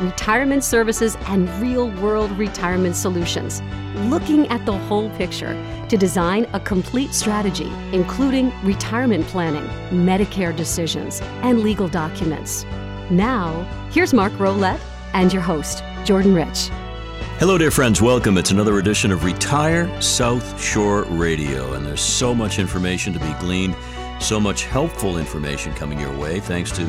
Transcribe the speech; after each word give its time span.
Retirement 0.00 0.62
services 0.62 1.16
and 1.26 1.48
real 1.60 1.90
world 2.00 2.30
retirement 2.38 2.94
solutions. 2.94 3.60
Looking 4.08 4.46
at 4.46 4.64
the 4.64 4.78
whole 4.78 5.10
picture 5.10 5.60
to 5.88 5.96
design 5.96 6.46
a 6.52 6.60
complete 6.60 7.12
strategy, 7.12 7.68
including 7.90 8.52
retirement 8.62 9.26
planning, 9.26 9.66
Medicare 9.90 10.54
decisions, 10.54 11.20
and 11.42 11.64
legal 11.64 11.88
documents. 11.88 12.64
Now, 13.10 13.64
here's 13.90 14.14
Mark 14.14 14.32
Rolette 14.34 14.78
and 15.14 15.32
your 15.32 15.42
host, 15.42 15.82
Jordan 16.04 16.32
Rich. 16.32 16.68
Hello, 17.40 17.58
dear 17.58 17.72
friends. 17.72 18.00
Welcome. 18.00 18.38
It's 18.38 18.52
another 18.52 18.78
edition 18.78 19.10
of 19.10 19.24
Retire 19.24 20.00
South 20.00 20.62
Shore 20.62 21.02
Radio, 21.06 21.72
and 21.72 21.84
there's 21.84 22.00
so 22.00 22.32
much 22.36 22.60
information 22.60 23.12
to 23.14 23.18
be 23.18 23.32
gleaned, 23.40 23.74
so 24.20 24.38
much 24.38 24.62
helpful 24.62 25.18
information 25.18 25.72
coming 25.74 25.98
your 25.98 26.16
way, 26.16 26.38
thanks 26.38 26.70
to 26.72 26.88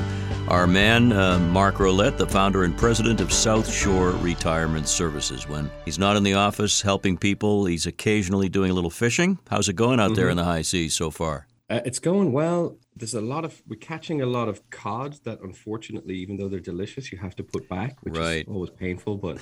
our 0.49 0.65
man, 0.65 1.13
uh, 1.13 1.37
Mark 1.39 1.75
Rolette, 1.75 2.17
the 2.17 2.25
founder 2.25 2.63
and 2.63 2.75
president 2.75 3.21
of 3.21 3.31
South 3.31 3.71
Shore 3.71 4.11
Retirement 4.11 4.87
Services. 4.87 5.47
When 5.47 5.69
he's 5.85 5.99
not 5.99 6.15
in 6.15 6.23
the 6.23 6.33
office 6.33 6.81
helping 6.81 7.17
people, 7.17 7.65
he's 7.65 7.85
occasionally 7.85 8.49
doing 8.49 8.71
a 8.71 8.73
little 8.73 8.89
fishing. 8.89 9.37
How's 9.49 9.69
it 9.69 9.75
going 9.75 9.99
out 9.99 10.07
mm-hmm. 10.07 10.15
there 10.15 10.29
in 10.29 10.37
the 10.37 10.43
high 10.43 10.63
seas 10.63 10.95
so 10.95 11.11
far? 11.11 11.47
Uh, 11.69 11.81
it's 11.85 11.99
going 11.99 12.31
well. 12.31 12.77
There's 12.95 13.13
a 13.13 13.21
lot 13.21 13.45
of 13.45 13.61
we're 13.67 13.75
catching 13.79 14.21
a 14.21 14.25
lot 14.25 14.49
of 14.49 14.67
cod 14.71 15.19
that, 15.23 15.39
unfortunately, 15.41 16.15
even 16.15 16.37
though 16.37 16.49
they're 16.49 16.59
delicious, 16.59 17.11
you 17.11 17.19
have 17.19 17.35
to 17.35 17.43
put 17.43 17.69
back, 17.69 17.97
which 18.01 18.17
right. 18.17 18.41
is 18.41 18.47
always 18.47 18.71
painful. 18.71 19.17
But 19.17 19.39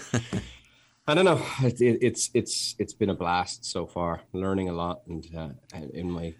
I 1.07 1.13
don't 1.13 1.25
know. 1.25 1.41
It, 1.63 1.79
it, 1.79 1.99
it's 2.01 2.29
it's 2.33 2.75
it's 2.79 2.93
been 2.93 3.09
a 3.09 3.15
blast 3.15 3.63
so 3.63 3.87
far. 3.87 4.21
Learning 4.33 4.67
a 4.67 4.73
lot, 4.73 5.03
and 5.07 5.25
uh, 5.35 5.49
in 5.93 6.11
my 6.11 6.35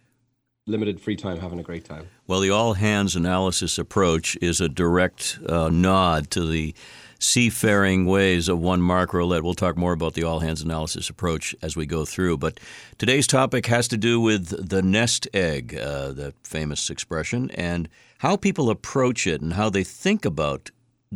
limited 0.67 1.01
free 1.01 1.15
time, 1.15 1.39
having 1.39 1.59
a 1.59 1.63
great 1.63 1.85
time. 1.85 2.07
Well, 2.27 2.41
the 2.41 2.51
all 2.51 2.73
hands 2.73 3.15
analysis 3.15 3.77
approach 3.77 4.37
is 4.41 4.61
a 4.61 4.69
direct 4.69 5.39
uh, 5.47 5.69
nod 5.69 6.29
to 6.31 6.45
the 6.45 6.75
seafaring 7.19 8.05
ways 8.05 8.47
of 8.47 8.59
one 8.59 8.81
Mark 8.81 9.11
Rolette. 9.11 9.41
We'll 9.41 9.55
talk 9.55 9.75
more 9.75 9.93
about 9.93 10.13
the 10.13 10.23
all 10.23 10.39
hands 10.39 10.61
analysis 10.61 11.09
approach 11.09 11.55
as 11.61 11.75
we 11.75 11.85
go 11.85 12.05
through. 12.05 12.37
But 12.37 12.59
today's 12.99 13.25
topic 13.25 13.65
has 13.67 13.87
to 13.87 13.97
do 13.97 14.19
with 14.19 14.69
the 14.69 14.83
nest 14.83 15.27
egg, 15.33 15.75
uh, 15.75 16.11
the 16.11 16.33
famous 16.43 16.89
expression, 16.89 17.49
and 17.51 17.89
how 18.19 18.35
people 18.35 18.69
approach 18.69 19.25
it 19.25 19.41
and 19.41 19.53
how 19.53 19.69
they 19.69 19.83
think 19.83 20.25
about 20.25 20.69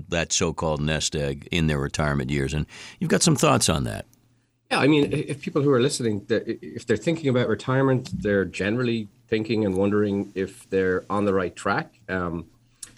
that 0.10 0.32
so-called 0.32 0.82
nest 0.82 1.16
egg 1.16 1.48
in 1.52 1.68
their 1.68 1.80
retirement 1.80 2.32
years. 2.32 2.54
And 2.54 2.66
you've 3.00 3.12
got 3.12 3.22
some 3.22 3.36
thoughts 3.36 3.70
on 3.70 3.84
that. 3.84 4.06
Yeah, 4.72 4.80
I 4.80 4.88
mean, 4.88 5.12
if 5.12 5.42
people 5.42 5.62
who 5.62 5.70
are 5.72 5.82
listening, 5.82 6.26
if 6.30 6.86
they're 6.86 6.96
thinking 6.96 7.28
about 7.28 7.50
retirement, 7.50 8.10
they're 8.22 8.46
generally 8.46 9.10
thinking 9.28 9.66
and 9.66 9.76
wondering 9.76 10.32
if 10.34 10.70
they're 10.70 11.04
on 11.10 11.26
the 11.26 11.34
right 11.34 11.54
track. 11.54 12.00
Um, 12.08 12.46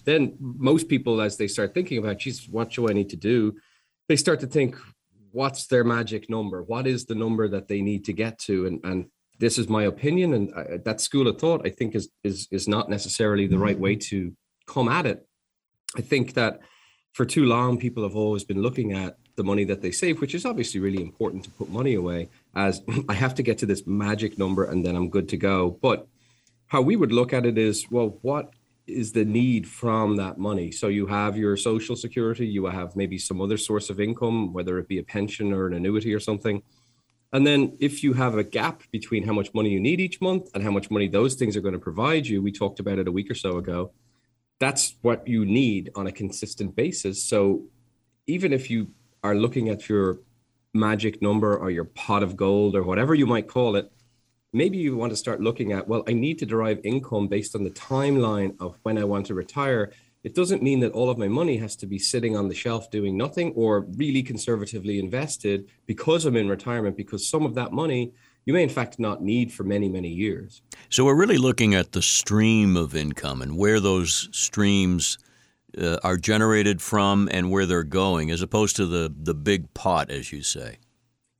then 0.04 0.36
most 0.38 0.88
people, 0.88 1.20
as 1.20 1.36
they 1.36 1.48
start 1.48 1.74
thinking 1.74 1.98
about, 1.98 2.18
geez, 2.18 2.48
what 2.48 2.70
do 2.70 2.88
I 2.88 2.92
need 2.92 3.10
to 3.10 3.16
do? 3.16 3.56
They 4.08 4.14
start 4.14 4.38
to 4.40 4.46
think, 4.46 4.76
what's 5.32 5.66
their 5.66 5.82
magic 5.82 6.30
number? 6.30 6.62
What 6.62 6.86
is 6.86 7.06
the 7.06 7.16
number 7.16 7.48
that 7.48 7.66
they 7.66 7.80
need 7.80 8.04
to 8.04 8.12
get 8.12 8.38
to? 8.40 8.66
And 8.66 8.80
and 8.84 9.06
this 9.40 9.58
is 9.58 9.68
my 9.68 9.82
opinion, 9.84 10.34
and 10.34 10.54
I, 10.54 10.76
that 10.84 11.00
school 11.00 11.26
of 11.26 11.40
thought, 11.40 11.66
I 11.66 11.70
think, 11.70 11.96
is 11.96 12.08
is 12.22 12.46
is 12.52 12.68
not 12.68 12.88
necessarily 12.88 13.48
the 13.48 13.58
right 13.58 13.78
way 13.78 13.96
to 13.96 14.32
come 14.68 14.88
at 14.88 15.06
it. 15.06 15.26
I 15.96 16.02
think 16.02 16.34
that 16.34 16.60
for 17.14 17.24
too 17.26 17.46
long, 17.46 17.78
people 17.78 18.04
have 18.04 18.14
always 18.14 18.44
been 18.44 18.62
looking 18.62 18.92
at 18.92 19.16
the 19.36 19.44
money 19.44 19.64
that 19.64 19.82
they 19.82 19.90
save, 19.90 20.20
which 20.20 20.34
is 20.34 20.44
obviously 20.44 20.80
really 20.80 21.02
important 21.02 21.44
to 21.44 21.50
put 21.50 21.68
money 21.68 21.94
away, 21.94 22.28
as 22.54 22.82
I 23.08 23.14
have 23.14 23.34
to 23.36 23.42
get 23.42 23.58
to 23.58 23.66
this 23.66 23.86
magic 23.86 24.38
number 24.38 24.64
and 24.64 24.84
then 24.84 24.96
I'm 24.96 25.10
good 25.10 25.28
to 25.30 25.36
go. 25.36 25.78
But 25.82 26.06
how 26.66 26.82
we 26.82 26.96
would 26.96 27.12
look 27.12 27.32
at 27.32 27.46
it 27.46 27.58
is, 27.58 27.90
well, 27.90 28.18
what 28.22 28.50
is 28.86 29.12
the 29.12 29.24
need 29.24 29.66
from 29.66 30.16
that 30.16 30.38
money? 30.38 30.70
So 30.70 30.88
you 30.88 31.06
have 31.06 31.36
your 31.36 31.56
social 31.56 31.96
security, 31.96 32.46
you 32.46 32.66
have 32.66 32.96
maybe 32.96 33.18
some 33.18 33.40
other 33.40 33.56
source 33.56 33.90
of 33.90 34.00
income, 34.00 34.52
whether 34.52 34.78
it 34.78 34.88
be 34.88 34.98
a 34.98 35.02
pension 35.02 35.52
or 35.52 35.66
an 35.66 35.74
annuity 35.74 36.12
or 36.12 36.20
something. 36.20 36.62
And 37.32 37.46
then 37.46 37.76
if 37.80 38.04
you 38.04 38.12
have 38.12 38.36
a 38.36 38.44
gap 38.44 38.82
between 38.92 39.24
how 39.24 39.32
much 39.32 39.52
money 39.54 39.70
you 39.70 39.80
need 39.80 40.00
each 40.00 40.20
month 40.20 40.50
and 40.54 40.62
how 40.62 40.70
much 40.70 40.90
money 40.90 41.08
those 41.08 41.34
things 41.34 41.56
are 41.56 41.60
going 41.60 41.74
to 41.74 41.80
provide 41.80 42.26
you, 42.26 42.40
we 42.42 42.52
talked 42.52 42.78
about 42.78 42.98
it 42.98 43.08
a 43.08 43.12
week 43.12 43.30
or 43.30 43.34
so 43.34 43.58
ago 43.58 43.90
that's 44.58 44.96
what 45.02 45.26
you 45.26 45.44
need 45.44 45.90
on 45.94 46.06
a 46.06 46.12
consistent 46.12 46.74
basis. 46.76 47.22
So 47.22 47.64
even 48.26 48.52
if 48.52 48.70
you 48.70 48.88
are 49.24 49.34
looking 49.34 49.70
at 49.70 49.88
your 49.88 50.20
magic 50.74 51.22
number 51.22 51.56
or 51.56 51.70
your 51.70 51.84
pot 51.84 52.22
of 52.22 52.36
gold 52.36 52.76
or 52.76 52.82
whatever 52.82 53.14
you 53.14 53.26
might 53.26 53.48
call 53.48 53.74
it, 53.74 53.90
maybe 54.52 54.76
you 54.76 54.96
want 54.96 55.10
to 55.10 55.16
start 55.16 55.40
looking 55.40 55.72
at, 55.72 55.88
well, 55.88 56.04
I 56.06 56.12
need 56.12 56.38
to 56.40 56.46
derive 56.46 56.80
income 56.84 57.26
based 57.26 57.56
on 57.56 57.64
the 57.64 57.70
timeline 57.70 58.54
of 58.60 58.76
when 58.82 58.98
I 58.98 59.04
want 59.04 59.26
to 59.26 59.34
retire. 59.34 59.92
It 60.22 60.34
doesn't 60.34 60.62
mean 60.62 60.80
that 60.80 60.92
all 60.92 61.10
of 61.10 61.18
my 61.18 61.28
money 61.28 61.56
has 61.56 61.74
to 61.76 61.86
be 61.86 61.98
sitting 61.98 62.36
on 62.36 62.48
the 62.48 62.54
shelf 62.54 62.90
doing 62.90 63.16
nothing 63.16 63.52
or 63.52 63.86
really 63.96 64.22
conservatively 64.22 64.98
invested 64.98 65.68
because 65.86 66.26
I'm 66.26 66.36
in 66.36 66.48
retirement, 66.48 66.96
because 66.96 67.28
some 67.28 67.44
of 67.46 67.54
that 67.54 67.72
money 67.72 68.12
you 68.46 68.52
may 68.52 68.62
in 68.62 68.68
fact 68.68 68.98
not 68.98 69.22
need 69.22 69.52
for 69.52 69.64
many, 69.64 69.88
many 69.88 70.08
years. 70.08 70.60
So 70.90 71.04
we're 71.06 71.14
really 71.14 71.38
looking 71.38 71.74
at 71.74 71.92
the 71.92 72.02
stream 72.02 72.76
of 72.76 72.94
income 72.94 73.40
and 73.40 73.56
where 73.56 73.80
those 73.80 74.28
streams 74.32 75.16
uh, 75.78 75.98
are 76.02 76.16
generated 76.16 76.80
from 76.80 77.28
and 77.32 77.50
where 77.50 77.66
they're 77.66 77.82
going, 77.82 78.30
as 78.30 78.42
opposed 78.42 78.76
to 78.76 78.86
the 78.86 79.12
the 79.16 79.34
big 79.34 79.72
pot, 79.74 80.10
as 80.10 80.32
you 80.32 80.42
say. 80.42 80.78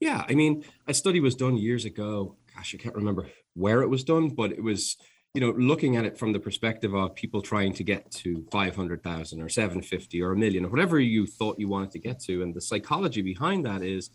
Yeah, 0.00 0.24
I 0.28 0.34
mean, 0.34 0.64
a 0.86 0.94
study 0.94 1.20
was 1.20 1.34
done 1.34 1.56
years 1.56 1.84
ago. 1.84 2.36
Gosh, 2.54 2.74
I 2.74 2.78
can't 2.78 2.94
remember 2.94 3.26
where 3.54 3.82
it 3.82 3.88
was 3.88 4.04
done, 4.04 4.28
but 4.28 4.52
it 4.52 4.62
was 4.62 4.96
you 5.32 5.40
know 5.40 5.50
looking 5.50 5.96
at 5.96 6.04
it 6.04 6.18
from 6.18 6.32
the 6.32 6.40
perspective 6.40 6.94
of 6.94 7.14
people 7.14 7.42
trying 7.42 7.72
to 7.74 7.84
get 7.84 8.10
to 8.10 8.44
500,000 8.50 9.42
or 9.42 9.48
750 9.48 10.22
or 10.22 10.32
a 10.32 10.36
million 10.36 10.64
or 10.64 10.68
whatever 10.68 11.00
you 11.00 11.26
thought 11.26 11.58
you 11.58 11.68
wanted 11.68 11.90
to 11.92 11.98
get 11.98 12.20
to 12.20 12.42
and 12.42 12.54
the 12.54 12.60
psychology 12.60 13.20
behind 13.20 13.66
that 13.66 13.82
is 13.82 14.10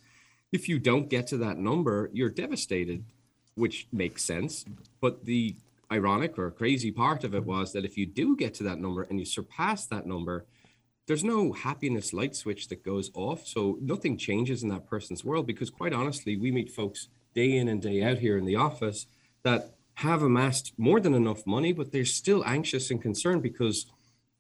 if 0.51 0.68
you 0.68 0.80
don't 0.80 1.09
get 1.09 1.28
to 1.28 1.38
that 1.38 1.57
number, 1.57 2.09
you're 2.13 2.30
devastated, 2.30 3.06
which 3.56 3.88
makes 3.91 4.24
sense. 4.24 4.66
But 5.01 5.25
the 5.25 5.56
ironic 5.91 6.38
or 6.38 6.51
crazy 6.51 6.91
part 6.91 7.23
of 7.23 7.33
it 7.33 7.45
was 7.45 7.73
that 7.73 7.85
if 7.85 7.97
you 7.97 8.05
do 8.05 8.35
get 8.35 8.53
to 8.55 8.63
that 8.63 8.79
number 8.79 9.03
and 9.03 9.19
you 9.19 9.25
surpass 9.25 9.85
that 9.88 10.05
number, 10.05 10.45
there's 11.07 11.23
no 11.23 11.53
happiness 11.53 12.13
light 12.13 12.35
switch 12.35 12.67
that 12.67 12.85
goes 12.85 13.09
off. 13.16 13.47
So 13.47 13.77
nothing 13.81 14.17
changes 14.17 14.61
in 14.61 14.69
that 14.69 14.88
person's 14.88 15.25
world 15.25 15.47
because, 15.47 15.69
quite 15.69 15.94
honestly, 15.94 16.38
we 16.38 16.51
meet 16.51 16.72
folks 16.72 17.07
day 17.33 17.57
in 17.57 17.67
and 17.67 17.81
day 17.81 18.03
out 18.03 18.19
here 18.19 18.38
in 18.38 18.45
the 18.45 18.55
office 18.55 19.07
that 19.44 19.75
have 19.95 20.22
amassed 20.22 20.73
more 20.77 21.00
than 21.00 21.13
enough 21.13 21.45
money, 21.45 21.73
but 21.73 21.91
they're 21.91 22.06
still 22.06 22.44
anxious 22.45 22.91
and 22.91 23.01
concerned 23.01 23.41
because 23.41 23.88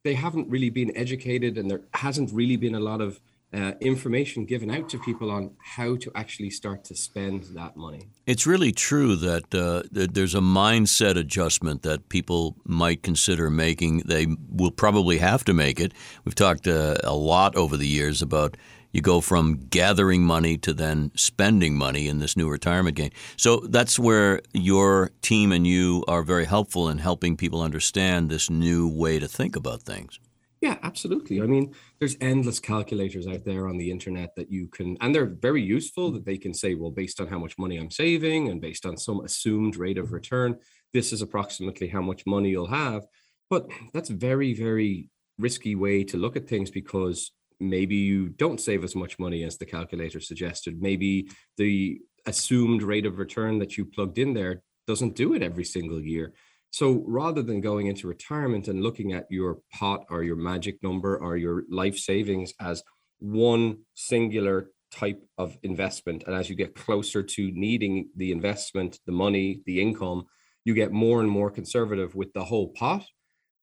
they 0.03 0.13
haven't 0.13 0.49
really 0.49 0.69
been 0.69 0.95
educated 0.95 1.57
and 1.57 1.69
there 1.69 1.81
hasn't 1.95 2.31
really 2.31 2.55
been 2.55 2.75
a 2.75 2.79
lot 2.79 3.01
of 3.01 3.19
uh, 3.53 3.71
information 3.81 4.45
given 4.45 4.69
out 4.69 4.89
to 4.89 4.99
people 4.99 5.31
on 5.31 5.51
how 5.57 5.95
to 5.95 6.11
actually 6.13 6.49
start 6.49 6.83
to 6.85 6.95
spend 6.95 7.43
that 7.55 7.75
money. 7.75 8.09
It's 8.27 8.45
really 8.45 8.71
true 8.71 9.15
that, 9.15 9.55
uh, 9.55 9.83
that 9.91 10.13
there's 10.13 10.35
a 10.35 10.39
mindset 10.39 11.17
adjustment 11.17 11.81
that 11.81 12.09
people 12.09 12.55
might 12.63 13.01
consider 13.01 13.49
making. 13.49 14.03
They 14.05 14.27
will 14.49 14.71
probably 14.71 15.17
have 15.17 15.43
to 15.45 15.53
make 15.53 15.79
it. 15.79 15.93
We've 16.25 16.35
talked 16.35 16.67
uh, 16.67 16.97
a 17.03 17.15
lot 17.15 17.55
over 17.55 17.75
the 17.75 17.87
years 17.87 18.21
about 18.21 18.55
you 18.91 19.01
go 19.01 19.21
from 19.21 19.57
gathering 19.69 20.23
money 20.23 20.57
to 20.57 20.73
then 20.73 21.11
spending 21.15 21.77
money 21.77 22.07
in 22.07 22.19
this 22.19 22.35
new 22.35 22.49
retirement 22.49 22.95
game. 22.95 23.11
So 23.37 23.57
that's 23.57 23.99
where 23.99 24.41
your 24.53 25.11
team 25.21 25.51
and 25.51 25.65
you 25.65 26.03
are 26.07 26.23
very 26.23 26.45
helpful 26.45 26.89
in 26.89 26.97
helping 26.97 27.37
people 27.37 27.61
understand 27.61 28.29
this 28.29 28.49
new 28.49 28.87
way 28.87 29.19
to 29.19 29.27
think 29.27 29.55
about 29.55 29.83
things. 29.83 30.19
Yeah, 30.61 30.77
absolutely. 30.83 31.41
I 31.41 31.45
mean, 31.45 31.73
there's 31.99 32.17
endless 32.19 32.59
calculators 32.59 33.27
out 33.27 33.45
there 33.45 33.67
on 33.67 33.77
the 33.77 33.89
internet 33.89 34.35
that 34.35 34.51
you 34.51 34.67
can, 34.67 34.97
and 34.99 35.15
they're 35.15 35.25
very 35.25 35.61
useful 35.61 36.11
that 36.11 36.25
they 36.25 36.37
can 36.37 36.53
say, 36.53 36.75
well, 36.75 36.91
based 36.91 37.21
on 37.21 37.27
how 37.27 37.39
much 37.39 37.57
money 37.57 37.77
I'm 37.77 37.89
saving 37.91 38.49
and 38.49 38.59
based 38.59 38.85
on 38.85 38.97
some 38.97 39.21
assumed 39.23 39.77
rate 39.77 39.97
of 39.97 40.11
return, 40.11 40.57
this 40.91 41.13
is 41.13 41.21
approximately 41.21 41.87
how 41.87 42.01
much 42.01 42.25
money 42.25 42.49
you'll 42.49 42.67
have. 42.67 43.05
But 43.49 43.69
that's 43.93 44.09
a 44.09 44.15
very, 44.15 44.53
very 44.53 45.09
risky 45.37 45.75
way 45.75 46.03
to 46.03 46.17
look 46.17 46.35
at 46.35 46.49
things 46.49 46.69
because 46.69 47.31
maybe 47.61 47.95
you 47.95 48.27
don't 48.29 48.59
save 48.59 48.83
as 48.83 48.95
much 48.95 49.17
money 49.17 49.43
as 49.43 49.57
the 49.57 49.65
calculator 49.65 50.19
suggested. 50.19 50.81
Maybe 50.81 51.29
the 51.55 52.01
assumed 52.25 52.83
rate 52.83 53.05
of 53.05 53.17
return 53.17 53.59
that 53.59 53.77
you 53.77 53.85
plugged 53.85 54.17
in 54.17 54.33
there 54.33 54.61
doesn't 54.87 55.15
do 55.15 55.33
it 55.35 55.41
every 55.41 55.63
single 55.63 56.01
year. 56.01 56.33
So 56.71 57.03
rather 57.07 57.41
than 57.41 57.61
going 57.61 57.87
into 57.87 58.07
retirement 58.07 58.67
and 58.67 58.83
looking 58.83 59.13
at 59.13 59.25
your 59.29 59.59
pot 59.73 60.05
or 60.09 60.23
your 60.23 60.35
magic 60.35 60.81
number 60.83 61.17
or 61.17 61.35
your 61.35 61.63
life 61.69 61.97
savings 61.97 62.53
as 62.59 62.83
one 63.19 63.79
singular 63.95 64.69
type 64.91 65.21
of 65.37 65.57
investment, 65.63 66.23
and 66.25 66.35
as 66.35 66.49
you 66.49 66.55
get 66.55 66.75
closer 66.75 67.23
to 67.23 67.51
needing 67.51 68.09
the 68.15 68.31
investment, 68.31 68.99
the 69.05 69.11
money, 69.11 69.61
the 69.65 69.81
income, 69.81 70.25
you 70.63 70.73
get 70.73 70.91
more 70.91 71.21
and 71.21 71.29
more 71.29 71.49
conservative 71.49 72.15
with 72.15 72.31
the 72.33 72.43
whole 72.43 72.69
pot. 72.69 73.05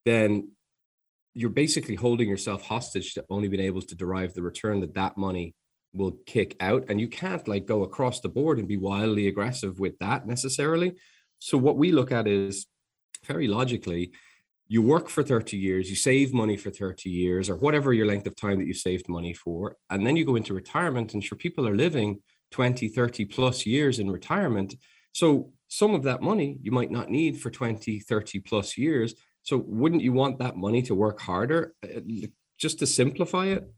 then 0.05 0.49
you're 1.38 1.50
basically 1.50 1.97
holding 1.97 2.31
yourself 2.31 2.62
hostage 2.62 3.12
to 3.12 3.23
only 3.29 3.47
being 3.47 3.62
able 3.62 3.82
to 3.82 3.94
derive 3.94 4.32
the 4.32 4.41
return 4.41 4.81
that 4.81 4.94
that 4.94 5.19
money 5.19 5.55
will 5.93 6.17
kick 6.25 6.56
out 6.61 6.85
and 6.88 6.99
you 6.99 7.09
can't 7.09 7.47
like 7.47 7.67
go 7.67 7.82
across 7.82 8.20
the 8.20 8.29
board 8.29 8.59
and 8.59 8.67
be 8.67 8.79
wildly 8.79 9.29
aggressive 9.29 9.79
with 9.79 9.99
that 9.99 10.26
necessarily 10.26 10.94
so 11.38 11.59
what 11.59 11.76
we 11.76 11.93
look 11.93 12.11
at 12.11 12.26
is 12.26 12.67
very 13.25 13.49
logically 13.49 14.13
you 14.69 14.83
work 14.83 15.09
for 15.09 15.23
30 15.23 15.57
years 15.57 15.89
you 15.89 15.97
save 15.97 16.33
money 16.33 16.57
for 16.57 16.71
30 16.71 17.09
years 17.09 17.49
or 17.49 17.57
whatever 17.57 17.93
your 17.93 18.07
length 18.07 18.27
of 18.27 18.35
time 18.37 18.59
that 18.59 18.67
you 18.67 18.75
saved 18.75 19.09
money 19.09 19.33
for 19.33 19.77
and 19.91 20.07
then 20.07 20.17
you 20.17 20.25
go 20.25 20.37
into 20.37 20.55
retirement 20.55 21.15
and 21.15 21.23
sure 21.23 21.39
people 21.39 21.67
are 21.69 21.77
living 21.77 22.21
20 22.51 22.89
30 22.89 23.25
plus 23.27 23.67
years 23.67 23.99
in 23.99 24.11
retirement. 24.11 24.75
So 25.13 25.53
some 25.69 25.95
of 25.95 26.05
that 26.05 26.23
money 26.23 26.59
you 26.63 26.71
might 26.71 26.91
not 26.91 27.11
need 27.11 27.41
for 27.41 27.51
20 27.51 28.01
30 28.01 28.41
plus 28.41 28.79
years. 28.79 29.15
So 29.43 29.59
wouldn't 29.67 30.03
you 30.03 30.12
want 30.12 30.39
that 30.39 30.57
money 30.57 30.83
to 30.83 30.95
work 30.95 31.21
harder? 31.21 31.75
Uh, 31.85 32.01
just 32.59 32.79
to 32.81 32.87
simplify 32.87 33.47
it 33.47 33.69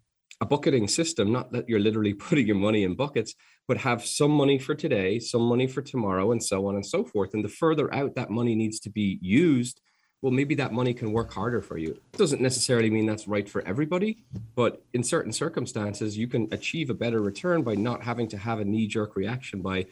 a 0.41 0.47
bucketing 0.47 0.87
system, 0.87 1.33
not 1.33 1.51
that 1.53 1.69
you're 1.69 1.81
literally 1.81 2.15
putting 2.27 2.47
your 2.47 2.57
money 2.57 2.85
in 2.85 2.95
buckets, 2.95 3.35
but 3.69 3.77
have 3.77 4.05
some 4.05 4.31
money 4.31 4.59
for 4.59 4.75
today, 4.75 5.21
some 5.21 5.43
money 5.43 5.67
for 5.67 5.83
tomorrow, 5.83 6.33
and 6.33 6.43
so 6.43 6.67
on 6.67 6.75
and 6.75 6.85
so 6.85 7.05
forth. 7.05 7.35
And 7.35 7.45
the 7.45 7.51
further 7.51 7.95
out 7.95 8.15
that 8.15 8.31
money 8.31 8.55
needs 8.55 8.81
to 8.81 8.91
be 8.91 9.19
used, 9.21 9.83
well, 10.23 10.33
maybe 10.33 10.55
that 10.57 10.73
money 10.73 10.95
can 10.95 11.13
work 11.13 11.33
harder 11.33 11.61
for 11.61 11.79
you. 11.79 11.91
It 11.91 12.19
doesn't 12.19 12.41
necessarily 12.41 12.91
mean 12.91 13.07
that's 13.07 13.29
right 13.29 13.49
for 13.49 13.63
everybody, 13.69 14.25
but 14.57 14.83
in 14.95 15.05
certain 15.05 15.33
circumstances, 15.33 16.17
you 16.17 16.27
can 16.27 16.49
achieve 16.51 16.91
a 16.91 16.95
better 16.95 17.21
return 17.21 17.63
by 17.63 17.75
not 17.75 18.03
having 18.03 18.27
to 18.29 18.39
have 18.39 18.59
a 18.59 18.65
knee 18.65 18.89
jerk 18.89 19.15
reaction 19.15 19.61
by 19.61 19.87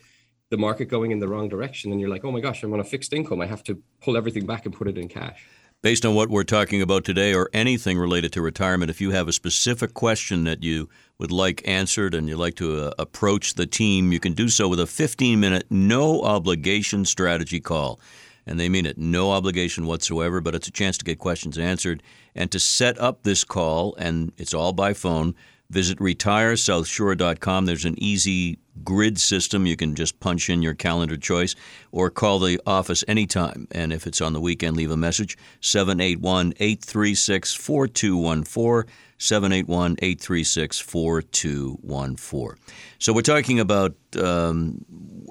the 0.51 0.57
market 0.57 0.87
going 0.87 1.11
in 1.11 1.21
the 1.21 1.29
wrong 1.29 1.49
direction. 1.49 1.93
And 1.93 2.01
you're 2.01 2.11
like, 2.11 2.25
oh 2.25 2.33
my 2.33 2.41
gosh, 2.41 2.63
I'm 2.63 2.73
on 2.73 2.81
a 2.81 2.85
fixed 2.85 3.13
income. 3.13 3.41
I 3.41 3.47
have 3.47 3.63
to 3.65 3.81
pull 4.01 4.17
everything 4.17 4.47
back 4.47 4.65
and 4.65 4.75
put 4.75 4.89
it 4.89 4.97
in 4.97 5.09
cash 5.09 5.45
based 5.83 6.05
on 6.05 6.15
what 6.15 6.29
we're 6.29 6.45
talking 6.45 6.83
about 6.83 7.05
today 7.05 7.35
or 7.35 7.51
anything 7.53 7.99
related 7.99 8.33
to 8.33 8.43
retirement, 8.43 8.91
if 8.91 9.01
you 9.01 9.11
have 9.11 9.29
a 9.29 9.33
specific 9.33 9.95
question 9.95 10.45
that 10.45 10.63
you 10.63 10.89
would 11.19 11.33
like 11.33 11.67
answered 11.67 12.15
and 12.15 12.29
you'd 12.29 12.39
like 12.39 12.57
to 12.57 12.87
uh, 12.87 12.93
approach 12.99 13.55
the 13.55 13.67
team, 13.67 14.13
you 14.13 14.21
can 14.21 14.33
do 14.33 14.49
so 14.49 14.69
with 14.69 14.81
a 14.81 14.87
15 14.87 15.39
minute, 15.39 15.67
no 15.71 16.23
obligation 16.23 17.05
strategy 17.05 17.61
call. 17.61 18.01
And 18.47 18.61
they 18.61 18.69
mean 18.69 18.87
it, 18.87 18.97
no 18.97 19.33
obligation 19.33 19.87
whatsoever, 19.87 20.41
but 20.41 20.55
it's 20.55 20.69
a 20.69 20.73
chance 20.73 20.97
to 20.99 21.05
get 21.05 21.19
questions 21.19 21.59
answered. 21.59 22.03
And 22.35 22.51
to 22.53 22.61
set 22.61 22.99
up 23.01 23.23
this 23.23 23.43
call, 23.43 23.95
and 23.97 24.33
it's 24.37 24.55
all 24.55 24.73
by 24.73 24.93
phone, 24.93 25.35
Visit 25.71 25.99
retiresouthshore.com. 25.99 27.67
There's 27.67 27.85
an 27.85 28.01
easy 28.03 28.59
grid 28.85 29.19
system. 29.19 29.67
You 29.67 29.77
can 29.77 29.95
just 29.95 30.21
punch 30.21 30.49
in 30.49 30.63
your 30.63 30.75
calendar 30.75 31.17
choice 31.17 31.55
or 31.93 32.11
call 32.11 32.39
the 32.39 32.61
office 32.67 33.05
anytime. 33.09 33.67
And 33.71 33.93
if 33.93 34.07
it's 34.07 34.21
on 34.21 34.33
the 34.33 34.41
weekend, 34.41 34.77
leave 34.77 34.91
a 34.91 34.97
message 34.97 35.37
781 35.61 36.55
836 36.59 37.55
4214. 37.55 38.93
781 39.19 39.97
836 40.03 40.79
4214. 40.79 42.63
So, 42.99 43.13
we're 43.13 43.23
talking 43.23 43.61
about 43.61 43.97
um, 44.21 44.85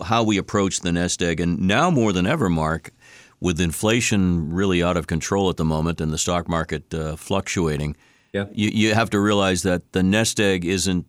how 0.04 0.24
we 0.24 0.38
approach 0.38 0.80
the 0.80 0.92
nest 0.92 1.22
egg. 1.22 1.40
And 1.40 1.60
now 1.62 1.92
more 1.92 2.12
than 2.12 2.26
ever, 2.26 2.50
Mark, 2.50 2.92
with 3.40 3.62
inflation 3.62 4.52
really 4.52 4.82
out 4.82 4.98
of 4.98 5.08
control 5.08 5.50
at 5.50 5.58
the 5.58 5.66
moment 5.66 6.02
and 6.02 6.12
the 6.12 6.18
stock 6.18 6.50
market 6.50 6.94
uh, 6.94 7.16
fluctuating, 7.16 7.96
yeah. 8.36 8.46
You, 8.52 8.70
you 8.74 8.94
have 8.94 9.10
to 9.12 9.20
realize 9.20 9.64
that 9.64 9.94
the 9.94 10.04
nest 10.04 10.42
egg 10.42 10.66
isn't 10.66 11.06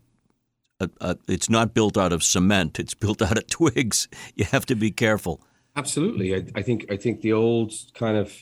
a, 0.78 0.88
a, 1.00 1.16
it's 1.26 1.50
not 1.50 1.74
built 1.74 1.98
out 1.98 2.12
of 2.12 2.22
cement. 2.22 2.78
It's 2.78 2.94
built 2.94 3.20
out 3.20 3.36
of 3.36 3.46
twigs. 3.58 4.06
You 4.36 4.44
have 4.44 4.64
to 4.66 4.76
be 4.76 4.92
careful. 4.92 5.40
Absolutely. 5.74 6.36
I, 6.36 6.44
I, 6.54 6.62
think 6.62 6.86
I 6.88 6.96
think 6.96 7.22
the 7.22 7.32
old 7.32 7.72
kind 7.94 8.16
of 8.16 8.32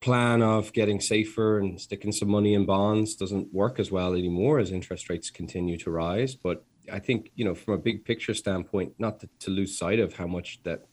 plan 0.00 0.42
of 0.42 0.72
getting 0.74 1.00
safer 1.00 1.58
and 1.58 1.80
sticking 1.80 2.12
some 2.12 2.28
money 2.28 2.52
in 2.52 2.66
bonds 2.66 3.14
doesn't 3.14 3.54
work 3.54 3.80
as 3.80 3.90
well 3.90 4.12
anymore 4.12 4.58
as 4.58 4.70
interest 4.70 5.08
rates 5.08 5.30
continue 5.30 5.78
to 5.78 5.90
rise. 5.90 6.34
But 6.34 6.62
I 6.92 6.98
think 6.98 7.30
you 7.34 7.44
know 7.46 7.54
from 7.54 7.72
a 7.74 7.78
big 7.78 8.04
picture 8.04 8.34
standpoint, 8.34 8.92
not 8.98 9.20
to, 9.20 9.28
to 9.40 9.50
lose 9.50 9.78
sight 9.78 9.98
of 9.98 10.14
how 10.14 10.26
much 10.26 10.60
that 10.64 10.84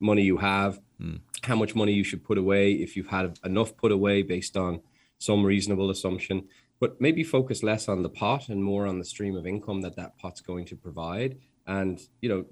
money 0.00 0.22
you 0.22 0.36
have, 0.36 0.80
mm. 1.00 1.20
how 1.44 1.56
much 1.56 1.74
money 1.74 1.94
you 1.94 2.04
should 2.04 2.22
put 2.22 2.36
away 2.36 2.72
if 2.72 2.94
you've 2.94 3.08
had 3.08 3.38
enough 3.42 3.74
put 3.74 3.90
away 3.90 4.20
based 4.22 4.56
on 4.56 4.82
some 5.18 5.44
reasonable 5.44 5.90
assumption, 5.90 6.48
but 6.80 7.00
maybe 7.00 7.24
focus 7.24 7.62
less 7.62 7.88
on 7.88 8.02
the 8.02 8.08
pot 8.08 8.48
and 8.48 8.62
more 8.62 8.86
on 8.86 8.98
the 8.98 9.04
stream 9.04 9.36
of 9.36 9.46
income 9.46 9.82
that 9.82 9.96
that 9.96 10.18
pot's 10.18 10.40
going 10.40 10.64
to 10.66 10.76
provide. 10.76 11.38
And, 11.66 12.00
you 12.20 12.28
know, 12.28 12.44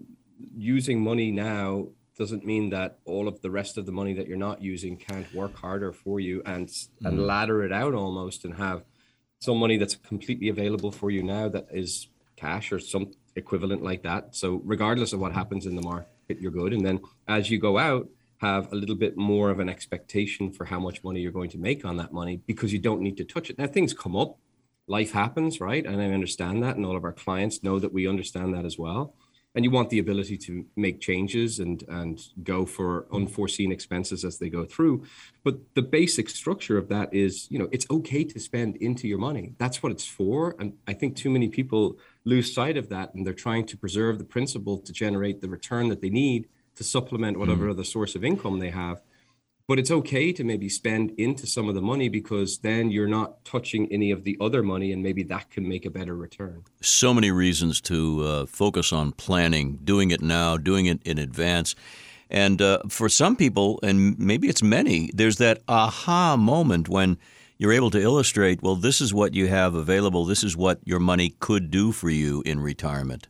using 0.57 1.01
money 1.03 1.31
now 1.31 1.89
doesn't 2.19 2.45
mean 2.45 2.71
that 2.71 2.99
all 3.05 3.29
of 3.29 3.41
the 3.43 3.51
rest 3.51 3.79
of 3.79 3.87
the 3.87 3.93
money 3.93 4.15
that 4.15 4.27
you're 4.27 4.37
not 4.37 4.63
using 4.63 4.97
can't 4.97 5.33
work 5.35 5.55
harder 5.57 5.93
for 5.93 6.19
you 6.19 6.43
and 6.47 6.69
mm. 6.69 6.89
and 7.05 7.27
ladder 7.27 7.63
it 7.63 7.73
out 7.73 7.95
almost 7.95 8.45
and 8.45 8.55
have 8.55 8.85
some 9.39 9.59
money 9.59 9.77
that's 9.77 9.97
completely 9.97 10.49
available 10.49 10.91
for 10.91 11.11
you 11.11 11.23
now 11.23 11.49
that 11.49 11.67
is 11.71 12.09
cash 12.37 12.73
or 12.73 12.79
some 12.79 13.13
equivalent 13.35 13.83
like 13.83 14.03
that. 14.03 14.35
So 14.35 14.63
regardless 14.65 15.13
of 15.13 15.21
what 15.21 15.33
happens 15.33 15.67
in 15.67 15.77
the 15.77 15.83
market, 15.83 16.41
you're 16.41 16.51
good. 16.51 16.73
And 16.73 16.85
then 16.85 17.01
as 17.29 17.51
you 17.51 17.59
go 17.59 17.79
out, 17.79 18.09
have 18.39 18.73
a 18.73 18.77
little 18.77 18.95
bit 18.95 19.17
more 19.17 19.51
of 19.51 19.61
an 19.61 19.69
expectation 19.69 20.53
for 20.53 20.65
how 20.65 20.79
much 20.79 21.03
money 21.03 21.21
you're 21.21 21.33
going 21.33 21.51
to 21.51 21.59
make 21.59 21.85
on 21.85 21.97
that 21.97 22.13
money 22.13 22.41
because 22.47 22.73
you 22.73 22.79
don't 22.79 23.01
need 23.01 23.17
to 23.17 23.25
touch 23.25 23.51
it. 23.51 23.59
Now 23.59 23.67
things 23.67 23.95
come 23.95 24.17
up, 24.17 24.39
life 24.87 25.13
happens, 25.13 25.61
right? 25.61 25.85
And 25.85 26.01
I 26.01 26.07
understand 26.07 26.63
that, 26.63 26.77
and 26.77 26.85
all 26.85 26.97
of 26.97 27.05
our 27.05 27.13
clients 27.13 27.63
know 27.63 27.79
that 27.79 27.93
we 27.93 28.07
understand 28.07 28.55
that 28.55 28.65
as 28.65 28.79
well. 28.79 29.15
And 29.55 29.65
you 29.65 29.71
want 29.71 29.89
the 29.89 30.01
ability 30.01 30.37
to 30.37 30.67
make 30.77 31.01
changes 31.01 31.61
and 31.61 31.83
and 31.89 32.21
go 32.43 32.67
for 32.67 33.07
unforeseen 33.11 33.73
expenses 33.73 34.23
as 34.23 34.37
they 34.37 34.51
go 34.51 34.67
through. 34.67 35.07
But 35.45 35.57
the 35.75 35.81
basic 35.81 36.29
structure 36.29 36.77
of 36.77 36.89
that 36.89 37.15
is, 37.15 37.51
you 37.51 37.59
know, 37.59 37.69
it's 37.73 37.87
okay 37.91 38.23
to 38.23 38.39
spend 38.39 38.77
into 38.77 39.09
your 39.09 39.17
money. 39.17 39.55
That's 39.57 39.83
what 39.83 39.93
it's 39.93 40.05
for. 40.05 40.57
And 40.59 40.75
I 40.87 40.93
think 40.93 41.17
too 41.17 41.31
many 41.31 41.49
people 41.49 41.97
lose 42.27 42.53
sight 42.53 42.77
of 42.77 42.91
that 42.91 43.15
and 43.15 43.27
they're 43.27 43.33
trying 43.33 43.65
to 43.69 43.79
preserve 43.79 44.19
the 44.19 44.25
principle 44.25 44.77
to 44.81 44.93
generate 44.93 45.41
the 45.41 45.49
return 45.49 45.89
that 45.89 46.03
they 46.03 46.11
need 46.11 46.49
to 46.77 46.85
supplement 46.85 47.39
whatever 47.39 47.67
mm. 47.67 47.71
other 47.71 47.85
source 47.85 48.15
of 48.15 48.25
income 48.25 48.59
they 48.59 48.71
have. 48.71 49.03
But 49.69 49.81
it's 49.81 49.91
okay 49.91 50.33
to 50.33 50.45
maybe 50.45 50.69
spend 50.69 51.11
into 51.19 51.45
some 51.45 51.69
of 51.69 51.75
the 51.75 51.83
money 51.83 52.09
because 52.09 52.59
then 52.59 52.93
you're 52.93 53.09
not 53.09 53.45
touching 53.45 53.91
any 53.91 54.13
of 54.13 54.23
the 54.23 54.37
other 54.41 54.63
money, 54.63 54.93
and 54.93 55.03
maybe 55.03 55.25
that 55.25 55.51
can 55.51 55.69
make 55.69 55.85
a 55.85 55.91
better 55.91 56.15
return. 56.15 56.63
So 56.81 57.13
many 57.13 57.33
reasons 57.33 57.81
to 57.83 58.23
uh, 58.23 58.47
focus 58.47 58.93
on 58.93 59.11
planning, 59.11 59.81
doing 59.83 60.13
it 60.13 60.23
now, 60.23 60.57
doing 60.57 60.87
it 60.87 61.01
in 61.05 61.19
advance. 61.19 61.75
And 62.31 62.63
uh, 62.63 62.79
for 62.89 63.09
some 63.09 63.35
people, 63.35 63.81
and 63.83 64.17
maybe 64.19 64.49
it's 64.49 64.63
many, 64.63 65.11
there's 65.13 65.39
that 65.39 65.63
aha 65.67 66.37
moment 66.37 66.89
when 66.89 67.19
you're 67.59 67.73
able 67.73 67.91
to 67.91 68.01
illustrate, 68.01 68.63
well, 68.63 68.77
this 68.77 69.01
is 69.01 69.13
what 69.13 69.35
you 69.35 69.49
have 69.49 69.75
available. 69.75 70.27
This 70.27 70.45
is 70.45 70.57
what 70.57 70.79
your 70.85 71.01
money 71.01 71.35
could 71.41 71.71
do 71.71 71.91
for 71.91 72.11
you 72.11 72.43
in 72.47 72.61
retirement. 72.61 73.27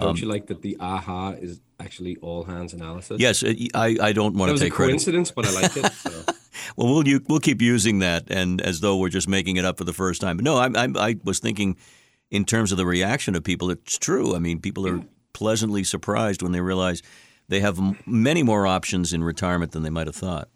Don't 0.00 0.10
um, 0.10 0.16
you 0.16 0.26
like 0.26 0.46
that 0.46 0.62
the 0.62 0.76
aha 0.80 1.30
is 1.32 1.60
actually 1.78 2.16
all 2.16 2.44
hands 2.44 2.72
analysis? 2.72 3.20
Yes, 3.20 3.44
I, 3.74 3.96
I 4.00 4.12
don't 4.12 4.34
want 4.34 4.56
to 4.56 4.62
take 4.62 4.72
credit. 4.72 4.94
It's 4.94 5.06
a 5.06 5.12
coincidence, 5.12 5.30
but 5.30 5.46
I 5.46 5.52
like 5.52 5.76
it. 5.76 5.92
So. 5.92 6.10
well, 6.76 6.94
we'll 6.94 7.20
we'll 7.28 7.40
keep 7.40 7.60
using 7.60 7.98
that, 8.00 8.24
and 8.30 8.60
as 8.60 8.80
though 8.80 8.96
we're 8.96 9.10
just 9.10 9.28
making 9.28 9.56
it 9.56 9.64
up 9.64 9.78
for 9.78 9.84
the 9.84 9.92
first 9.92 10.20
time. 10.20 10.36
But 10.36 10.44
no, 10.44 10.56
I, 10.56 10.68
I, 10.74 10.88
I 10.96 11.16
was 11.24 11.38
thinking 11.38 11.76
in 12.30 12.44
terms 12.44 12.72
of 12.72 12.78
the 12.78 12.86
reaction 12.86 13.34
of 13.34 13.44
people. 13.44 13.70
It's 13.70 13.98
true. 13.98 14.34
I 14.34 14.38
mean, 14.38 14.60
people 14.60 14.86
are 14.88 15.00
pleasantly 15.32 15.84
surprised 15.84 16.42
when 16.42 16.52
they 16.52 16.60
realize 16.60 17.02
they 17.48 17.60
have 17.60 17.78
many 18.06 18.42
more 18.42 18.66
options 18.66 19.12
in 19.12 19.24
retirement 19.24 19.72
than 19.72 19.82
they 19.82 19.90
might 19.90 20.06
have 20.06 20.16
thought. 20.16 20.48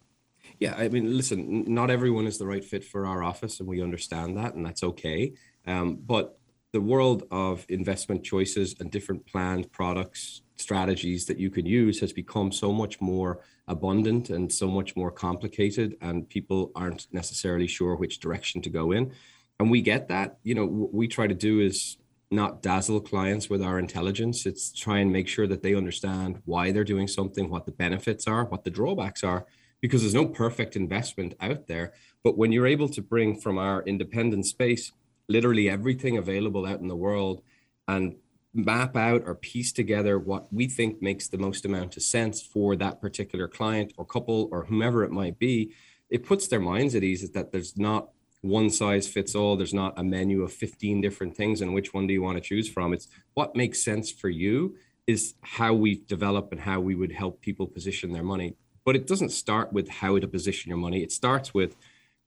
Yeah, 0.61 0.75
I 0.77 0.89
mean, 0.89 1.17
listen, 1.17 1.65
not 1.67 1.91
everyone 1.91 2.27
is 2.27 2.39
the 2.39 2.47
right 2.47 2.65
fit 2.65 2.85
for 2.85 3.07
our 3.07 3.23
office, 3.23 3.59
and 3.59 3.69
we 3.69 3.83
understand 3.83 4.37
that, 4.37 4.55
and 4.55 4.65
that's 4.65 4.85
okay. 4.85 5.33
Um, 5.67 5.97
but 5.97 6.39
the 6.75 6.81
world 6.81 7.23
of 7.31 7.64
investment 7.69 8.25
choices 8.25 8.75
and 8.81 8.90
different 8.90 9.25
planned 9.26 9.71
products, 9.71 10.43
strategies 10.57 11.25
that 11.26 11.38
you 11.38 11.49
can 11.49 11.64
use 11.64 12.00
has 12.00 12.12
become 12.12 12.50
so 12.50 12.73
much 12.73 13.00
more 13.00 13.40
abundant 13.69 14.28
and 14.28 14.52
so 14.52 14.66
much 14.66 14.97
more 14.97 15.12
complicated, 15.12 15.97
and 16.00 16.28
people 16.28 16.73
aren't 16.75 17.07
necessarily 17.12 17.69
sure 17.69 17.95
which 17.95 18.19
direction 18.19 18.61
to 18.61 18.71
go 18.71 18.90
in. 18.90 19.12
And 19.61 19.71
we 19.71 19.83
get 19.83 20.09
that. 20.09 20.38
You 20.43 20.57
know, 20.57 20.66
what 20.66 20.93
we 20.93 21.07
try 21.07 21.28
to 21.28 21.35
do 21.35 21.61
is 21.61 21.97
not 22.33 22.61
dazzle 22.61 23.00
clients 23.00 23.49
with 23.49 23.62
our 23.62 23.78
intelligence. 23.78 24.45
It's 24.45 24.73
try 24.73 24.99
and 24.99 25.12
make 25.12 25.28
sure 25.28 25.47
that 25.47 25.62
they 25.62 25.76
understand 25.76 26.43
why 26.45 26.73
they're 26.73 26.83
doing 26.83 27.07
something, 27.07 27.49
what 27.49 27.66
the 27.66 27.78
benefits 27.85 28.26
are, 28.26 28.47
what 28.47 28.64
the 28.64 28.71
drawbacks 28.71 29.23
are, 29.23 29.47
because 29.81 30.00
there's 30.00 30.12
no 30.12 30.26
perfect 30.26 30.75
investment 30.75 31.35
out 31.40 31.69
there. 31.69 31.93
But 32.25 32.37
when 32.37 32.50
you're 32.50 32.66
able 32.66 32.88
to 32.88 33.00
bring 33.00 33.38
from 33.38 33.59
our 33.59 33.85
independent 33.85 34.47
space 34.47 34.90
literally 35.28 35.69
everything 35.69 36.16
available 36.16 36.66
out 36.66 36.81
in 36.81 36.88
the 36.88 36.97
world 36.97 37.43
and 37.88 38.16
map 38.52 38.97
out 38.97 39.23
or 39.26 39.35
piece 39.35 39.73
together 39.73 40.19
what 40.19 40.52
we 40.52 40.69
think 40.69 41.02
makes 41.02 41.26
the 41.28 41.38
most 41.38 41.64
amount 41.64 41.97
of 41.97 42.02
sense 42.02 42.40
for 42.40 42.76
that 42.76 43.00
particular 43.00 43.49
client 43.49 43.93
or 43.97 44.04
couple 44.04 44.49
or 44.52 44.64
whomever 44.66 45.02
it 45.02 45.11
might 45.11 45.38
be 45.38 45.73
it 46.11 46.25
puts 46.25 46.47
their 46.47 46.61
minds 46.61 46.95
at 46.95 47.02
ease 47.02 47.28
that 47.31 47.50
there's 47.50 47.76
not 47.76 48.11
one 48.45 48.69
size 48.69 49.09
fits 49.09 49.35
all. 49.35 49.57
There's 49.57 49.73
not 49.75 49.99
a 49.99 50.04
menu 50.04 50.43
of 50.43 50.52
15 50.52 51.00
different 51.00 51.35
things 51.35 51.62
and 51.62 51.73
which 51.73 51.95
one 51.95 52.07
do 52.07 52.12
you 52.12 52.23
want 52.23 52.37
to 52.37 52.43
choose 52.43 52.69
from. 52.69 52.93
It's 52.93 53.09
what 53.33 53.57
makes 53.57 53.83
sense 53.83 54.11
for 54.12 54.28
you 54.28 54.76
is 55.07 55.35
how 55.40 55.73
we 55.73 56.02
develop 56.07 56.52
and 56.52 56.61
how 56.61 56.81
we 56.81 56.95
would 56.95 57.12
help 57.12 57.40
people 57.40 57.66
position 57.66 58.12
their 58.12 58.23
money. 58.23 58.54
But 58.85 58.97
it 58.97 59.07
doesn't 59.07 59.31
start 59.31 59.73
with 59.73 59.88
how 59.88 60.19
to 60.19 60.28
position 60.28 60.69
your 60.69 60.78
money. 60.78 61.02
It 61.02 61.11
starts 61.11 61.54
with 61.54 61.75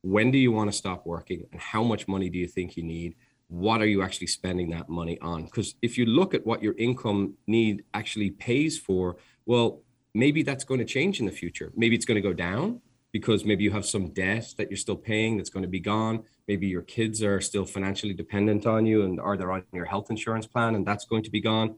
when 0.08 0.32
do 0.32 0.38
you 0.38 0.52
want 0.54 0.72
to 0.72 0.78
stop 0.78 1.06
working 1.06 1.46
and 1.52 1.60
how 1.60 1.84
much 1.84 2.08
money 2.08 2.30
do 2.30 2.38
you 2.38 2.48
think 2.48 2.78
you 2.78 2.84
need? 2.84 3.16
What 3.50 3.82
are 3.82 3.86
you 3.86 4.02
actually 4.02 4.28
spending 4.28 4.70
that 4.70 4.88
money 4.88 5.20
on? 5.20 5.46
Because 5.46 5.76
if 5.82 5.98
you 5.98 6.06
look 6.06 6.34
at 6.34 6.46
what 6.46 6.64
your 6.64 6.76
income 6.78 7.34
need 7.46 7.84
actually 7.94 8.32
pays 8.32 8.78
for 8.78 9.18
well 9.46 9.82
maybe 10.14 10.42
that's 10.42 10.64
going 10.64 10.80
to 10.80 10.86
change 10.86 11.20
in 11.20 11.26
the 11.26 11.32
future. 11.32 11.72
Maybe 11.76 11.96
it's 11.96 12.06
going 12.06 12.22
to 12.22 12.28
go 12.28 12.34
down 12.34 12.82
because 13.12 13.46
maybe 13.46 13.64
you 13.64 13.72
have 13.72 13.86
some 13.86 14.10
debt 14.14 14.48
that 14.58 14.70
you're 14.70 14.78
still 14.78 14.96
paying 14.96 15.38
that's 15.38 15.52
going 15.52 15.64
to 15.64 15.70
be 15.70 15.80
gone. 15.80 16.24
Maybe 16.48 16.68
your 16.68 16.82
kids 16.82 17.22
are 17.22 17.40
still 17.40 17.66
financially 17.66 18.14
dependent 18.14 18.66
on 18.66 18.86
you 18.86 19.04
and 19.04 19.20
are 19.20 19.38
they 19.38 19.44
on 19.44 19.64
your 19.74 19.86
health 19.86 20.10
insurance 20.10 20.48
plan 20.48 20.74
and 20.76 20.88
that's 20.88 21.06
going 21.06 21.24
to 21.24 21.30
be 21.30 21.42
gone. 21.42 21.76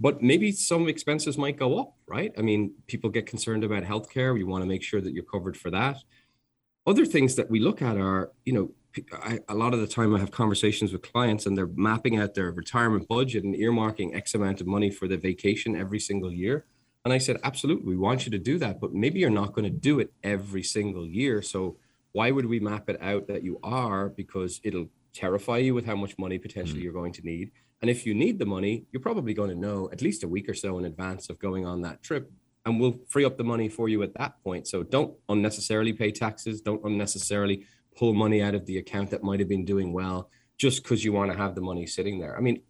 But 0.00 0.22
maybe 0.22 0.52
some 0.52 0.88
expenses 0.88 1.36
might 1.36 1.58
go 1.58 1.78
up 1.78 1.94
right? 2.06 2.32
I 2.38 2.42
mean 2.42 2.74
people 2.86 3.10
get 3.10 3.26
concerned 3.26 3.64
about 3.64 3.82
healthcare. 3.82 4.38
You 4.38 4.46
want 4.46 4.62
to 4.62 4.68
make 4.68 4.82
sure 4.82 5.00
that 5.00 5.12
you're 5.12 5.24
covered 5.24 5.56
for 5.56 5.70
that 5.70 5.96
other 6.86 7.06
things 7.06 7.36
that 7.36 7.50
we 7.50 7.60
look 7.60 7.82
at 7.82 7.96
are 7.96 8.30
you 8.44 8.52
know 8.52 8.72
I, 9.12 9.38
a 9.48 9.54
lot 9.54 9.72
of 9.74 9.80
the 9.80 9.86
time 9.86 10.14
I 10.14 10.18
have 10.18 10.30
conversations 10.30 10.92
with 10.92 11.02
clients 11.02 11.46
and 11.46 11.56
they're 11.56 11.70
mapping 11.74 12.18
out 12.18 12.34
their 12.34 12.50
retirement 12.50 13.08
budget 13.08 13.44
and 13.44 13.54
earmarking 13.54 14.14
X 14.14 14.34
amount 14.34 14.60
of 14.60 14.66
money 14.66 14.90
for 14.90 15.08
the 15.08 15.16
vacation 15.16 15.74
every 15.74 15.98
single 15.98 16.32
year. 16.32 16.66
And 17.04 17.12
I 17.12 17.18
said, 17.18 17.38
absolutely, 17.42 17.86
we 17.86 17.96
want 17.96 18.26
you 18.26 18.30
to 18.32 18.38
do 18.38 18.58
that, 18.58 18.80
but 18.80 18.92
maybe 18.92 19.18
you're 19.18 19.30
not 19.30 19.54
going 19.54 19.64
to 19.64 19.70
do 19.70 19.98
it 19.98 20.12
every 20.22 20.62
single 20.62 21.06
year. 21.06 21.42
So 21.42 21.76
why 22.12 22.30
would 22.30 22.46
we 22.46 22.60
map 22.60 22.88
it 22.88 23.00
out 23.02 23.26
that 23.28 23.42
you 23.42 23.58
are? 23.62 24.10
Because 24.10 24.60
it'll 24.62 24.88
terrify 25.12 25.58
you 25.58 25.74
with 25.74 25.86
how 25.86 25.96
much 25.96 26.16
money 26.18 26.38
potentially 26.38 26.80
mm 26.80 26.84
you're 26.84 26.92
going 26.92 27.12
to 27.12 27.22
need. 27.22 27.50
And 27.80 27.90
if 27.90 28.06
you 28.06 28.14
need 28.14 28.38
the 28.38 28.46
money, 28.46 28.84
you're 28.92 29.02
probably 29.02 29.34
going 29.34 29.50
to 29.50 29.56
know 29.56 29.88
at 29.90 30.02
least 30.02 30.22
a 30.22 30.28
week 30.28 30.48
or 30.48 30.54
so 30.54 30.78
in 30.78 30.84
advance 30.84 31.28
of 31.28 31.38
going 31.40 31.66
on 31.66 31.82
that 31.82 32.02
trip. 32.02 32.30
And 32.64 32.80
we'll 32.80 33.00
free 33.08 33.24
up 33.24 33.36
the 33.36 33.44
money 33.44 33.68
for 33.68 33.88
you 33.88 34.02
at 34.02 34.14
that 34.14 34.42
point. 34.44 34.68
So 34.68 34.82
don't 34.82 35.14
unnecessarily 35.28 35.92
pay 35.92 36.12
taxes. 36.12 36.60
Don't 36.60 36.84
unnecessarily 36.84 37.66
pull 37.96 38.14
money 38.14 38.40
out 38.40 38.54
of 38.54 38.66
the 38.66 38.78
account 38.78 39.10
that 39.10 39.22
might 39.22 39.40
have 39.40 39.48
been 39.48 39.64
doing 39.64 39.92
well 39.92 40.30
just 40.58 40.82
because 40.82 41.04
you 41.04 41.12
want 41.12 41.32
to 41.32 41.36
have 41.36 41.54
the 41.54 41.60
money 41.60 41.86
sitting 41.86 42.20
there. 42.20 42.36
I 42.36 42.40
mean, 42.40 42.62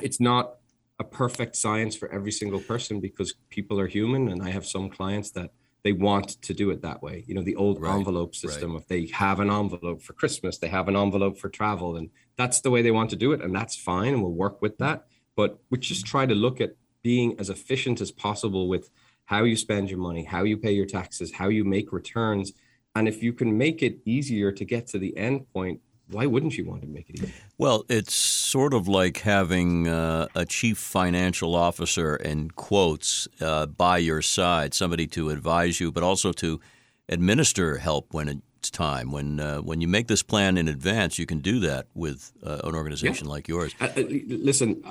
it's 0.00 0.20
not 0.20 0.56
a 0.98 1.04
perfect 1.04 1.56
science 1.56 1.96
for 1.96 2.12
every 2.12 2.32
single 2.32 2.60
person 2.60 3.00
because 3.00 3.34
people 3.48 3.80
are 3.80 3.86
human 3.86 4.28
and 4.28 4.42
I 4.42 4.50
have 4.50 4.66
some 4.66 4.90
clients 4.90 5.30
that 5.32 5.50
they 5.86 5.92
want 5.92 6.42
to 6.42 6.52
do 6.52 6.70
it 6.70 6.82
that 6.82 7.00
way. 7.00 7.22
You 7.28 7.34
know, 7.34 7.42
the 7.42 7.54
old 7.54 7.80
right, 7.80 7.94
envelope 7.94 8.34
system. 8.34 8.72
Right. 8.72 8.82
If 8.82 8.88
they 8.88 9.06
have 9.14 9.38
an 9.38 9.50
envelope 9.50 10.02
for 10.02 10.14
Christmas, 10.14 10.58
they 10.58 10.66
have 10.66 10.88
an 10.88 10.96
envelope 10.96 11.38
for 11.38 11.48
travel, 11.48 11.96
and 11.96 12.10
that's 12.36 12.60
the 12.60 12.72
way 12.72 12.82
they 12.82 12.90
want 12.90 13.10
to 13.10 13.16
do 13.16 13.30
it, 13.32 13.40
and 13.40 13.54
that's 13.54 13.76
fine, 13.76 14.12
and 14.12 14.20
we'll 14.20 14.32
work 14.32 14.60
with 14.60 14.78
that. 14.78 15.06
But 15.36 15.60
we 15.70 15.78
just 15.78 16.04
try 16.04 16.26
to 16.26 16.34
look 16.34 16.60
at 16.60 16.74
being 17.02 17.38
as 17.38 17.50
efficient 17.50 18.00
as 18.00 18.10
possible 18.10 18.68
with 18.68 18.90
how 19.26 19.44
you 19.44 19.56
spend 19.56 19.90
your 19.90 19.98
money, 19.98 20.24
how 20.24 20.42
you 20.44 20.56
pay 20.56 20.72
your 20.72 20.86
taxes, 20.86 21.32
how 21.32 21.48
you 21.48 21.64
make 21.64 21.92
returns, 21.92 22.52
and 22.96 23.06
if 23.06 23.22
you 23.22 23.34
can 23.34 23.58
make 23.58 23.82
it 23.82 23.98
easier 24.06 24.50
to 24.50 24.64
get 24.64 24.86
to 24.88 24.98
the 24.98 25.16
end 25.18 25.52
point, 25.52 25.80
why 26.08 26.24
wouldn't 26.24 26.56
you 26.56 26.64
want 26.64 26.82
to 26.82 26.88
make 26.88 27.10
it 27.10 27.16
easier? 27.16 27.34
Well, 27.58 27.84
it's 27.88 28.14
sort 28.14 28.72
of 28.72 28.88
like 28.88 29.18
having 29.18 29.88
uh, 29.88 30.28
a 30.34 30.46
chief 30.46 30.78
financial 30.78 31.54
officer, 31.54 32.16
in 32.16 32.50
quotes, 32.52 33.28
uh, 33.40 33.66
by 33.66 33.98
your 33.98 34.22
side, 34.22 34.72
somebody 34.72 35.06
to 35.08 35.30
advise 35.30 35.80
you, 35.80 35.92
but 35.92 36.02
also 36.02 36.32
to 36.32 36.60
administer 37.08 37.78
help 37.78 38.14
when 38.14 38.28
it's 38.28 38.70
time. 38.70 39.10
When 39.10 39.40
uh, 39.40 39.58
when 39.58 39.80
you 39.80 39.88
make 39.88 40.06
this 40.06 40.22
plan 40.22 40.56
in 40.56 40.68
advance, 40.68 41.18
you 41.18 41.26
can 41.26 41.40
do 41.40 41.58
that 41.60 41.88
with 41.94 42.32
uh, 42.42 42.60
an 42.64 42.74
organization 42.74 43.26
yeah. 43.26 43.32
like 43.32 43.48
yours. 43.48 43.74
Uh, 43.80 43.88
uh, 43.96 44.02
listen, 44.28 44.82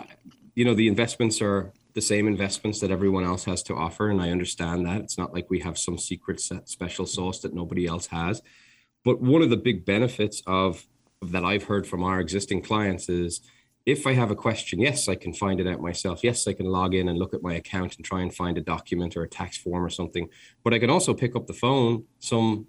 you 0.54 0.66
know 0.66 0.74
the 0.74 0.88
investments 0.88 1.42
are 1.42 1.72
the 1.96 2.02
same 2.02 2.28
investments 2.28 2.82
that 2.82 2.92
everyone 2.92 3.24
else 3.24 3.46
has 3.46 3.64
to 3.64 3.74
offer. 3.74 4.10
And 4.10 4.22
I 4.22 4.30
understand 4.30 4.86
that. 4.86 5.02
It's 5.02 5.18
not 5.18 5.34
like 5.34 5.50
we 5.50 5.62
have 5.62 5.78
some 5.78 5.98
secret 5.98 6.42
special 6.42 7.06
sauce 7.06 7.40
that 7.40 7.56
nobody 7.56 7.88
else 7.88 8.08
has. 8.08 8.42
But 9.06 9.22
one 9.22 9.42
of 9.42 9.50
the 9.50 9.58
big 9.58 9.86
benefits 9.86 10.44
of, 10.46 10.86
that 11.22 11.46
I've 11.46 11.64
heard 11.64 11.88
from 11.88 12.04
our 12.04 12.20
existing 12.20 12.62
clients 12.62 13.08
is 13.08 13.40
if 13.86 14.06
I 14.06 14.14
have 14.14 14.30
a 14.30 14.36
question, 14.36 14.82
yes, 14.82 15.08
I 15.08 15.16
can 15.16 15.32
find 15.34 15.60
it 15.62 15.68
out 15.68 15.80
myself. 15.80 16.22
Yes, 16.22 16.48
I 16.48 16.54
can 16.54 16.66
log 16.66 16.94
in 16.94 17.08
and 17.08 17.18
look 17.18 17.34
at 17.34 17.42
my 17.42 17.54
account 17.54 17.96
and 17.96 18.06
try 18.06 18.22
and 18.22 18.34
find 18.34 18.58
a 18.58 18.62
document 18.62 19.16
or 19.16 19.24
a 19.24 19.30
tax 19.30 19.58
form 19.58 19.84
or 19.84 19.90
something. 19.90 20.28
But 20.64 20.74
I 20.74 20.80
can 20.80 20.90
also 20.90 21.14
pick 21.14 21.36
up 21.36 21.48
the 21.48 21.54
phone, 21.54 22.04
some 22.20 22.68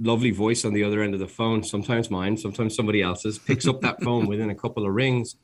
lovely 0.00 0.32
voice 0.32 0.64
on 0.64 0.72
the 0.72 0.82
other 0.82 1.02
end 1.02 1.14
of 1.14 1.20
the 1.20 1.28
phone, 1.28 1.62
sometimes 1.62 2.10
mine, 2.10 2.36
sometimes 2.36 2.74
somebody 2.74 3.02
else's, 3.02 3.38
picks 3.38 3.68
up 3.68 3.82
that 3.82 4.02
phone 4.02 4.26
within 4.32 4.50
a 4.50 4.54
couple 4.54 4.84
of 4.84 4.92
rings 4.92 5.36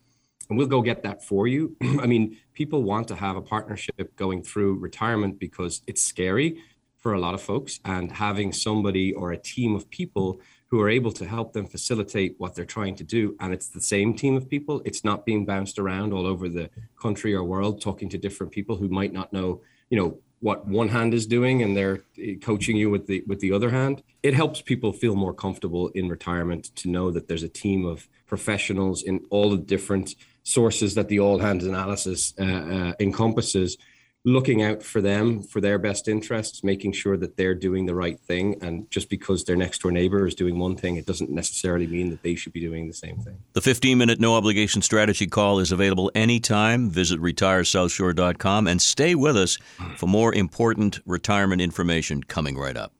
and 0.49 0.59
we'll 0.59 0.67
go 0.67 0.83
get 0.83 1.03
that 1.03 1.25
for 1.25 1.47
you. 1.47 1.77
I 2.01 2.07
mean, 2.07 2.37
people 2.53 2.83
want 2.83 3.09
to 3.09 3.17
have 3.17 3.37
a 3.37 3.43
partnership 3.43 4.17
going 4.17 4.43
through 4.43 4.79
retirement 4.79 5.39
because 5.39 5.83
it's 5.87 6.03
scary 6.03 6.59
for 6.99 7.13
a 7.13 7.21
lot 7.21 7.35
of 7.35 7.43
folks, 7.43 7.81
and 7.85 8.13
having 8.13 8.51
somebody 8.51 9.13
or 9.13 9.31
a 9.31 9.37
team 9.37 9.75
of 9.75 9.91
people 9.91 10.41
who 10.69 10.81
are 10.81 10.89
able 10.89 11.13
to 11.13 11.27
help 11.27 11.53
them 11.53 11.67
facilitate 11.67 12.35
what 12.39 12.55
they're 12.55 12.65
trying 12.65 12.97
to 12.97 13.05
do. 13.05 13.37
And 13.41 13.53
it's 13.53 13.69
the 13.69 13.81
same 13.81 14.15
team 14.15 14.37
of 14.37 14.49
people. 14.49 14.81
It's 14.87 15.05
not 15.05 15.27
being 15.27 15.45
bounced 15.45 15.79
around 15.79 16.15
all 16.15 16.27
over 16.27 16.49
the 16.49 16.71
country 17.01 17.35
or 17.35 17.45
world, 17.45 17.83
talking 17.83 18.09
to 18.09 18.19
different 18.19 18.53
people 18.53 18.77
who 18.77 18.89
might 18.89 19.13
not 19.13 19.35
know, 19.35 19.61
you 19.91 19.99
know, 19.99 20.19
what 20.41 20.67
one 20.67 20.89
hand 20.89 21.15
is 21.15 21.27
doing 21.27 21.63
and 21.63 21.75
they're 21.75 22.03
eh, 22.19 22.35
coaching 22.43 22.77
you 22.77 22.91
with 22.91 23.07
the 23.07 23.25
with 23.27 23.41
the 23.41 23.51
other 23.51 23.71
hand 23.71 24.03
it 24.23 24.35
helps 24.35 24.61
people 24.61 24.93
feel 24.93 25.17
more 25.17 25.33
comfortable 25.33 25.89
in 25.95 26.07
retirement 26.07 26.65
to 26.77 26.91
know 26.91 27.11
that 27.11 27.29
there's 27.29 27.43
a 27.43 27.49
team 27.49 27.87
of 27.87 28.09
professionals 28.27 29.03
in 29.03 29.25
all 29.31 29.51
the 29.51 29.57
different 29.57 30.15
sources 30.45 30.95
that 30.95 31.09
the 31.09 31.21
all 31.21 31.39
hands 31.39 31.65
analysis 31.65 32.35
uh, 32.39 32.45
uh, 32.45 32.93
encompasses 33.01 33.77
looking 34.27 34.63
out 34.63 34.83
for 34.83 35.03
them 35.03 35.43
for 35.43 35.61
their 35.61 35.79
best 35.79 36.09
interests 36.09 36.65
making 36.65 36.93
sure 36.93 37.17
that 37.17 37.37
they're 37.37 37.55
doing 37.55 37.85
the 37.85 37.95
right 37.95 38.19
thing. 38.21 38.57
And 38.63 38.91
just 38.91 39.11
because 39.11 39.45
their 39.45 39.57
next 39.57 39.83
door 39.83 39.93
neighbor 39.93 40.27
is 40.27 40.35
doing 40.35 40.59
one 40.59 40.77
thing 40.77 40.97
it 40.97 41.07
doesn't 41.07 41.31
necessarily 41.31 41.87
mean 41.87 42.11
that 42.11 42.23
they 42.23 42.35
should 42.35 42.53
be 42.53 42.61
doing 42.61 42.89
the 42.89 42.95
same 42.95 43.19
thing. 43.19 43.39
The 43.53 43.61
15 43.61 43.99
minute 43.99 44.21
no 44.21 44.35
obligation 44.35 44.81
strategy 44.81 45.27
call 45.27 45.59
is 45.59 45.73
available 45.73 46.11
anytime. 46.15 46.89
Visit 46.89 47.21
retiresouthshore.com 47.21 48.67
and 48.67 48.81
stay 48.81 49.15
with 49.15 49.37
us 49.37 49.59
for 49.97 50.07
more 50.07 50.35
important 50.35 51.01
retirement 51.05 51.61
information 51.61 52.23
coming 52.23 52.57
right 52.57 52.77
up. 52.77 52.93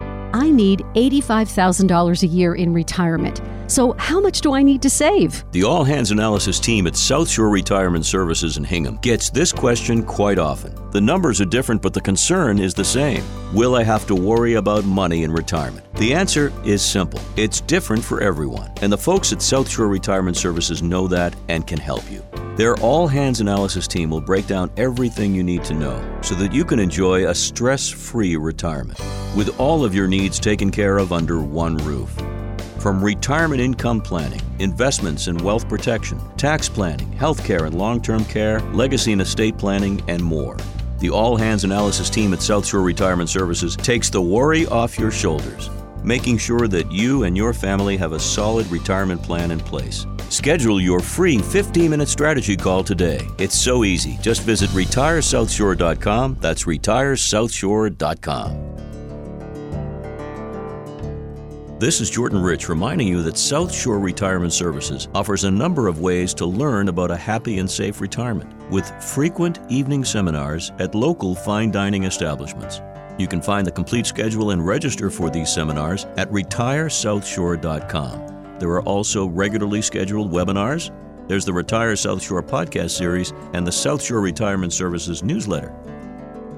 I 0.00 0.50
need 0.50 0.80
$85,000 0.94 2.22
a 2.22 2.26
year 2.26 2.54
in 2.54 2.74
retirement. 2.74 3.40
So, 3.68 3.92
how 3.94 4.20
much 4.20 4.42
do 4.42 4.54
I 4.54 4.62
need 4.62 4.80
to 4.82 4.90
save? 4.90 5.44
The 5.50 5.64
All 5.64 5.82
Hands 5.82 6.10
Analysis 6.10 6.60
team 6.60 6.86
at 6.86 6.94
South 6.94 7.28
Shore 7.28 7.48
Retirement 7.48 8.06
Services 8.06 8.58
in 8.58 8.64
Hingham 8.64 8.98
gets 8.98 9.28
this 9.28 9.52
question 9.52 10.04
quite 10.04 10.38
often. 10.38 10.74
The 10.92 11.00
numbers 11.00 11.40
are 11.40 11.46
different, 11.46 11.82
but 11.82 11.92
the 11.92 12.00
concern 12.00 12.60
is 12.60 12.74
the 12.74 12.84
same. 12.84 13.24
Will 13.52 13.74
I 13.74 13.82
have 13.82 14.06
to 14.06 14.14
worry 14.14 14.54
about 14.54 14.84
money 14.84 15.24
in 15.24 15.32
retirement? 15.32 15.84
The 15.94 16.14
answer 16.14 16.52
is 16.64 16.80
simple 16.80 17.20
it's 17.36 17.60
different 17.60 18.04
for 18.04 18.22
everyone, 18.22 18.70
and 18.82 18.92
the 18.92 18.98
folks 18.98 19.32
at 19.32 19.42
South 19.42 19.68
Shore 19.68 19.88
Retirement 19.88 20.36
Services 20.36 20.82
know 20.82 21.08
that 21.08 21.34
and 21.48 21.66
can 21.66 21.78
help 21.78 22.08
you. 22.10 22.24
Their 22.56 22.76
all 22.76 23.06
hands 23.06 23.40
analysis 23.40 23.86
team 23.88 24.10
will 24.10 24.20
break 24.20 24.46
down 24.46 24.70
everything 24.76 25.34
you 25.34 25.42
need 25.42 25.64
to 25.64 25.74
know 25.74 26.20
so 26.22 26.34
that 26.36 26.54
you 26.54 26.64
can 26.64 26.78
enjoy 26.78 27.28
a 27.28 27.34
stress 27.34 27.88
free 27.88 28.36
retirement 28.36 28.98
with 29.36 29.58
all 29.60 29.84
of 29.84 29.94
your 29.94 30.06
needs 30.06 30.40
taken 30.40 30.70
care 30.70 30.96
of 30.96 31.12
under 31.12 31.40
one 31.42 31.76
roof. 31.78 32.16
From 32.86 33.02
retirement 33.02 33.58
income 33.60 34.00
planning, 34.00 34.40
investments 34.60 35.26
and 35.26 35.40
wealth 35.40 35.68
protection, 35.68 36.20
tax 36.36 36.68
planning, 36.68 37.10
healthcare 37.14 37.66
and 37.66 37.76
long 37.76 38.00
term 38.00 38.24
care, 38.26 38.60
legacy 38.74 39.10
and 39.10 39.20
estate 39.20 39.58
planning, 39.58 40.00
and 40.06 40.22
more. 40.22 40.56
The 41.00 41.10
All 41.10 41.36
Hands 41.36 41.64
Analysis 41.64 42.08
team 42.08 42.32
at 42.32 42.42
South 42.42 42.64
Shore 42.64 42.82
Retirement 42.82 43.28
Services 43.28 43.74
takes 43.74 44.08
the 44.08 44.22
worry 44.22 44.66
off 44.66 45.00
your 45.00 45.10
shoulders, 45.10 45.68
making 46.04 46.38
sure 46.38 46.68
that 46.68 46.92
you 46.92 47.24
and 47.24 47.36
your 47.36 47.52
family 47.52 47.96
have 47.96 48.12
a 48.12 48.20
solid 48.20 48.68
retirement 48.68 49.20
plan 49.20 49.50
in 49.50 49.58
place. 49.58 50.06
Schedule 50.28 50.80
your 50.80 51.00
free 51.00 51.38
15 51.38 51.90
minute 51.90 52.06
strategy 52.06 52.56
call 52.56 52.84
today. 52.84 53.26
It's 53.38 53.58
so 53.58 53.82
easy. 53.82 54.16
Just 54.22 54.42
visit 54.42 54.70
retiresouthshore.com. 54.70 56.36
That's 56.40 56.66
retiresouthshore.com. 56.66 58.85
This 61.86 62.00
is 62.00 62.10
Jordan 62.10 62.42
Rich 62.42 62.68
reminding 62.68 63.06
you 63.06 63.22
that 63.22 63.38
South 63.38 63.72
Shore 63.72 64.00
Retirement 64.00 64.52
Services 64.52 65.06
offers 65.14 65.44
a 65.44 65.50
number 65.52 65.86
of 65.86 66.00
ways 66.00 66.34
to 66.34 66.44
learn 66.44 66.88
about 66.88 67.12
a 67.12 67.16
happy 67.16 67.60
and 67.60 67.70
safe 67.70 68.00
retirement 68.00 68.52
with 68.72 68.90
frequent 69.00 69.60
evening 69.68 70.04
seminars 70.04 70.72
at 70.80 70.96
local 70.96 71.36
fine 71.36 71.70
dining 71.70 72.02
establishments. 72.02 72.80
You 73.18 73.28
can 73.28 73.40
find 73.40 73.64
the 73.64 73.70
complete 73.70 74.04
schedule 74.04 74.50
and 74.50 74.66
register 74.66 75.10
for 75.10 75.30
these 75.30 75.48
seminars 75.48 76.06
at 76.16 76.28
retiresouthshore.com. 76.32 78.56
There 78.58 78.70
are 78.70 78.82
also 78.82 79.28
regularly 79.28 79.80
scheduled 79.80 80.32
webinars. 80.32 80.90
There's 81.28 81.44
the 81.44 81.52
Retire 81.52 81.94
South 81.94 82.20
Shore 82.20 82.42
podcast 82.42 82.90
series 82.90 83.32
and 83.52 83.64
the 83.64 83.70
South 83.70 84.02
Shore 84.02 84.20
Retirement 84.20 84.72
Services 84.72 85.22
newsletter. 85.22 85.72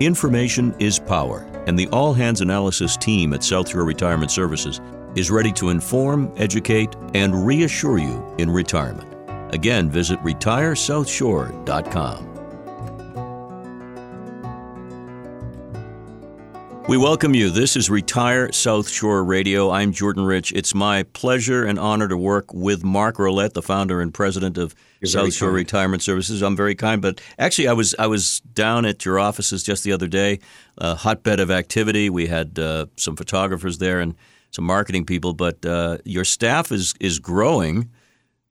Information 0.00 0.74
is 0.78 0.98
power, 0.98 1.46
and 1.66 1.78
the 1.78 1.88
All 1.88 2.14
Hands 2.14 2.40
Analysis 2.40 2.96
team 2.96 3.34
at 3.34 3.44
South 3.44 3.68
Shore 3.68 3.84
Retirement 3.84 4.30
Services 4.30 4.80
is 5.14 5.30
ready 5.30 5.52
to 5.52 5.70
inform, 5.70 6.30
educate, 6.36 6.94
and 7.14 7.46
reassure 7.46 7.98
you 7.98 8.34
in 8.38 8.50
retirement. 8.50 9.14
Again, 9.54 9.88
visit 9.90 10.18
retiresouthshore.com. 10.20 12.28
We 16.88 16.96
welcome 16.96 17.34
you. 17.34 17.50
This 17.50 17.76
is 17.76 17.90
Retire 17.90 18.50
South 18.50 18.88
Shore 18.88 19.22
Radio. 19.22 19.70
I'm 19.70 19.92
Jordan 19.92 20.24
Rich. 20.24 20.54
It's 20.54 20.74
my 20.74 21.02
pleasure 21.02 21.66
and 21.66 21.78
honor 21.78 22.08
to 22.08 22.16
work 22.16 22.54
with 22.54 22.82
Mark 22.82 23.16
Rolette, 23.16 23.52
the 23.52 23.60
founder 23.60 24.00
and 24.00 24.14
president 24.14 24.56
of 24.56 24.74
You're 25.02 25.10
South 25.10 25.34
Shore 25.34 25.48
kind. 25.48 25.56
Retirement 25.56 26.02
Services. 26.02 26.40
I'm 26.40 26.56
very 26.56 26.74
kind, 26.74 27.02
but 27.02 27.20
actually, 27.38 27.68
I 27.68 27.74
was 27.74 27.94
I 27.98 28.06
was 28.06 28.40
down 28.40 28.86
at 28.86 29.04
your 29.04 29.18
offices 29.18 29.62
just 29.62 29.84
the 29.84 29.92
other 29.92 30.08
day, 30.08 30.38
a 30.78 30.94
hotbed 30.94 31.40
of 31.40 31.50
activity. 31.50 32.08
We 32.08 32.26
had 32.26 32.58
uh, 32.58 32.86
some 32.96 33.16
photographers 33.16 33.76
there 33.76 34.00
and 34.00 34.14
some 34.50 34.64
marketing 34.64 35.04
people, 35.04 35.34
but 35.34 35.64
uh, 35.64 35.98
your 36.04 36.24
staff 36.24 36.72
is 36.72 36.94
is 37.00 37.18
growing. 37.18 37.90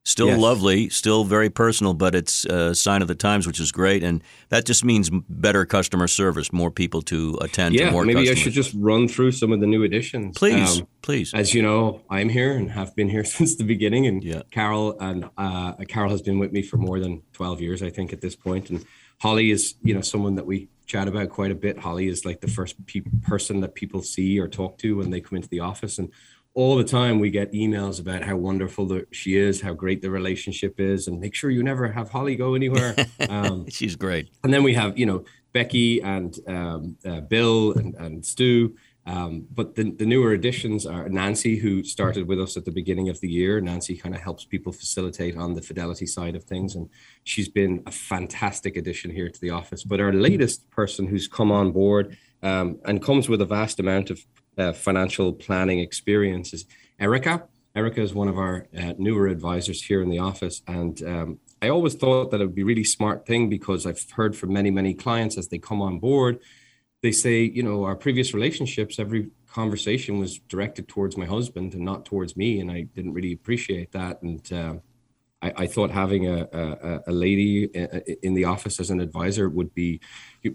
Still 0.03 0.27
yes. 0.27 0.39
lovely, 0.39 0.87
still 0.87 1.25
very 1.25 1.49
personal, 1.49 1.93
but 1.93 2.15
it's 2.15 2.45
a 2.45 2.73
sign 2.73 3.01
of 3.01 3.09
the 3.09 3.13
times, 3.13 3.45
which 3.45 3.59
is 3.59 3.73
great, 3.73 4.05
and 4.05 4.23
that 4.47 4.65
just 4.65 4.85
means 4.85 5.09
better 5.27 5.65
customer 5.65 6.07
service, 6.07 6.53
more 6.53 6.71
people 6.71 7.01
to 7.01 7.37
attend 7.41 7.75
yeah, 7.75 7.87
to 7.87 7.91
more. 7.91 8.05
maybe 8.05 8.21
customers. 8.21 8.39
I 8.39 8.41
should 8.41 8.53
just 8.53 8.73
run 8.77 9.09
through 9.09 9.33
some 9.33 9.51
of 9.51 9.59
the 9.59 9.67
new 9.67 9.83
additions. 9.83 10.37
Please, 10.37 10.79
um, 10.79 10.87
please. 11.01 11.33
As 11.33 11.53
you 11.53 11.61
know, 11.61 12.03
I'm 12.09 12.29
here 12.29 12.53
and 12.53 12.71
have 12.71 12.95
been 12.95 13.09
here 13.09 13.25
since 13.35 13.57
the 13.57 13.65
beginning, 13.65 14.07
and 14.07 14.23
yeah. 14.23 14.43
Carol 14.49 14.97
and 14.97 15.29
uh, 15.37 15.73
Carol 15.89 16.11
has 16.11 16.21
been 16.21 16.39
with 16.39 16.53
me 16.53 16.61
for 16.61 16.77
more 16.77 17.01
than 17.01 17.23
12 17.33 17.59
years, 17.59 17.83
I 17.83 17.89
think, 17.89 18.13
at 18.13 18.21
this 18.21 18.33
point. 18.33 18.69
And 18.69 18.85
Holly 19.19 19.51
is, 19.51 19.75
you 19.81 19.93
know, 19.93 20.01
someone 20.01 20.35
that 20.35 20.45
we 20.45 20.69
chat 20.85 21.07
about 21.07 21.29
quite 21.29 21.51
a 21.51 21.55
bit. 21.55 21.79
Holly 21.79 22.07
is 22.07 22.25
like 22.25 22.41
the 22.41 22.47
first 22.47 22.83
pe- 22.85 23.01
person 23.23 23.61
that 23.61 23.75
people 23.75 24.01
see 24.01 24.39
or 24.39 24.47
talk 24.47 24.77
to 24.79 24.97
when 24.97 25.09
they 25.09 25.21
come 25.21 25.35
into 25.35 25.49
the 25.49 25.59
office, 25.59 25.97
and 25.97 26.09
all 26.53 26.75
the 26.75 26.83
time 26.83 27.19
we 27.19 27.29
get 27.29 27.51
emails 27.53 27.99
about 27.99 28.23
how 28.23 28.35
wonderful 28.35 28.87
the, 28.87 29.05
she 29.11 29.37
is, 29.37 29.61
how 29.61 29.73
great 29.73 30.01
the 30.01 30.09
relationship 30.09 30.79
is, 30.79 31.07
and 31.07 31.19
make 31.19 31.35
sure 31.35 31.51
you 31.51 31.61
never 31.61 31.91
have 31.91 32.09
Holly 32.09 32.35
go 32.35 32.55
anywhere. 32.55 32.95
Um, 33.29 33.69
She's 33.69 33.95
great. 33.95 34.29
And 34.43 34.53
then 34.53 34.63
we 34.63 34.73
have, 34.75 34.97
you 34.97 35.05
know, 35.05 35.25
Becky 35.51 36.01
and 36.01 36.37
um, 36.47 36.97
uh, 37.05 37.19
Bill 37.21 37.73
and, 37.73 37.93
and 37.95 38.25
Stu. 38.25 38.75
Um, 39.07 39.47
but 39.55 39.75
the, 39.75 39.89
the 39.91 40.05
newer 40.05 40.33
additions 40.33 40.85
are 40.85 41.07
Nancy, 41.07 41.55
who 41.55 41.81
started 41.81 42.27
with 42.27 42.41
us 42.41 42.57
at 42.57 42.65
the 42.65 42.71
beginning 42.71 43.07
of 43.07 43.21
the 43.21 43.29
year. 43.29 43.61
Nancy 43.61 43.95
kind 43.95 44.13
of 44.13 44.19
helps 44.19 44.43
people 44.43 44.73
facilitate 44.73 45.37
on 45.37 45.53
the 45.53 45.61
fidelity 45.61 46.05
side 46.05 46.35
of 46.35 46.43
things, 46.43 46.75
and 46.75 46.89
she's 47.23 47.47
been 47.47 47.81
a 47.85 47.91
fantastic 47.91 48.75
addition 48.75 49.09
here 49.09 49.29
to 49.29 49.39
the 49.39 49.49
office. 49.49 49.85
But 49.85 50.01
our 50.01 50.11
latest 50.11 50.69
person 50.71 51.07
who's 51.07 51.25
come 51.25 51.53
on 51.53 51.71
board 51.71 52.17
um, 52.43 52.79
and 52.83 53.01
comes 53.01 53.29
with 53.29 53.41
a 53.41 53.45
vast 53.45 53.79
amount 53.79 54.09
of 54.09 54.25
uh, 54.57 54.73
financial 54.73 55.31
planning 55.31 55.79
experiences. 55.79 56.65
Erica, 56.99 57.43
Erica 57.75 58.01
is 58.01 58.13
one 58.13 58.27
of 58.27 58.37
our 58.37 58.67
uh, 58.77 58.93
newer 58.97 59.27
advisors 59.27 59.81
here 59.81 60.01
in 60.01 60.09
the 60.09 60.19
office, 60.19 60.61
and 60.67 61.01
um, 61.03 61.39
I 61.61 61.69
always 61.69 61.95
thought 61.95 62.31
that 62.31 62.41
it 62.41 62.45
would 62.45 62.55
be 62.55 62.63
a 62.63 62.65
really 62.65 62.83
smart 62.83 63.25
thing 63.25 63.49
because 63.49 63.85
I've 63.85 64.05
heard 64.11 64.35
from 64.35 64.51
many, 64.51 64.69
many 64.69 64.93
clients 64.93 65.37
as 65.37 65.47
they 65.47 65.59
come 65.59 65.81
on 65.81 65.97
board, 65.99 66.39
they 67.07 67.13
say, 67.13 67.41
you 67.41 67.63
know, 67.63 67.85
our 67.85 67.95
previous 67.95 68.33
relationships, 68.33 68.99
every 68.99 69.29
conversation 69.47 70.19
was 70.19 70.39
directed 70.49 70.89
towards 70.89 71.15
my 71.15 71.25
husband 71.25 71.73
and 71.73 71.85
not 71.85 72.03
towards 72.03 72.35
me, 72.35 72.59
and 72.59 72.69
I 72.69 72.81
didn't 72.81 73.13
really 73.13 73.31
appreciate 73.31 73.93
that. 73.93 74.21
And 74.21 74.43
uh, 74.51 74.73
I, 75.41 75.53
I, 75.63 75.67
thought 75.67 75.89
having 75.89 76.27
a, 76.27 76.49
a, 76.51 76.99
a, 77.07 77.13
lady 77.13 77.63
in 78.23 78.33
the 78.33 78.43
office 78.43 78.77
as 78.81 78.89
an 78.89 78.99
advisor 78.99 79.47
would 79.47 79.73
be 79.73 80.01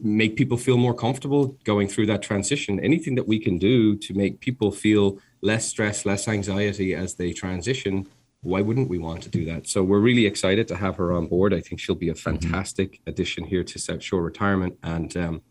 make 0.02 0.36
people 0.36 0.58
feel 0.58 0.76
more 0.76 0.92
comfortable 0.92 1.56
going 1.64 1.88
through 1.88 2.08
that 2.08 2.20
transition. 2.20 2.78
Anything 2.80 3.14
that 3.14 3.26
we 3.26 3.38
can 3.38 3.56
do 3.56 3.96
to 3.96 4.12
make 4.12 4.40
people 4.40 4.70
feel 4.70 5.18
less 5.40 5.66
stress, 5.66 6.04
less 6.04 6.28
anxiety 6.28 6.94
as 6.94 7.14
they 7.14 7.32
transition, 7.32 8.06
why 8.42 8.60
wouldn't 8.60 8.90
we 8.90 8.98
want 8.98 9.22
to 9.22 9.30
do 9.30 9.46
that? 9.46 9.66
So 9.68 9.82
we're 9.82 10.00
really 10.00 10.26
excited 10.26 10.68
to 10.68 10.76
have 10.76 10.96
her 10.96 11.14
on 11.14 11.28
board. 11.28 11.54
I 11.54 11.60
think 11.60 11.80
she'll 11.80 11.94
be 11.94 12.10
a 12.10 12.12
mm-hmm. 12.12 12.30
fantastic 12.30 12.92
mm-hmm. 12.92 13.10
addition 13.10 13.44
here 13.44 13.64
to 13.64 13.78
South 13.78 14.02
Shore 14.02 14.22
Retirement, 14.22 14.76
and 14.82 15.16
um, 15.16 15.42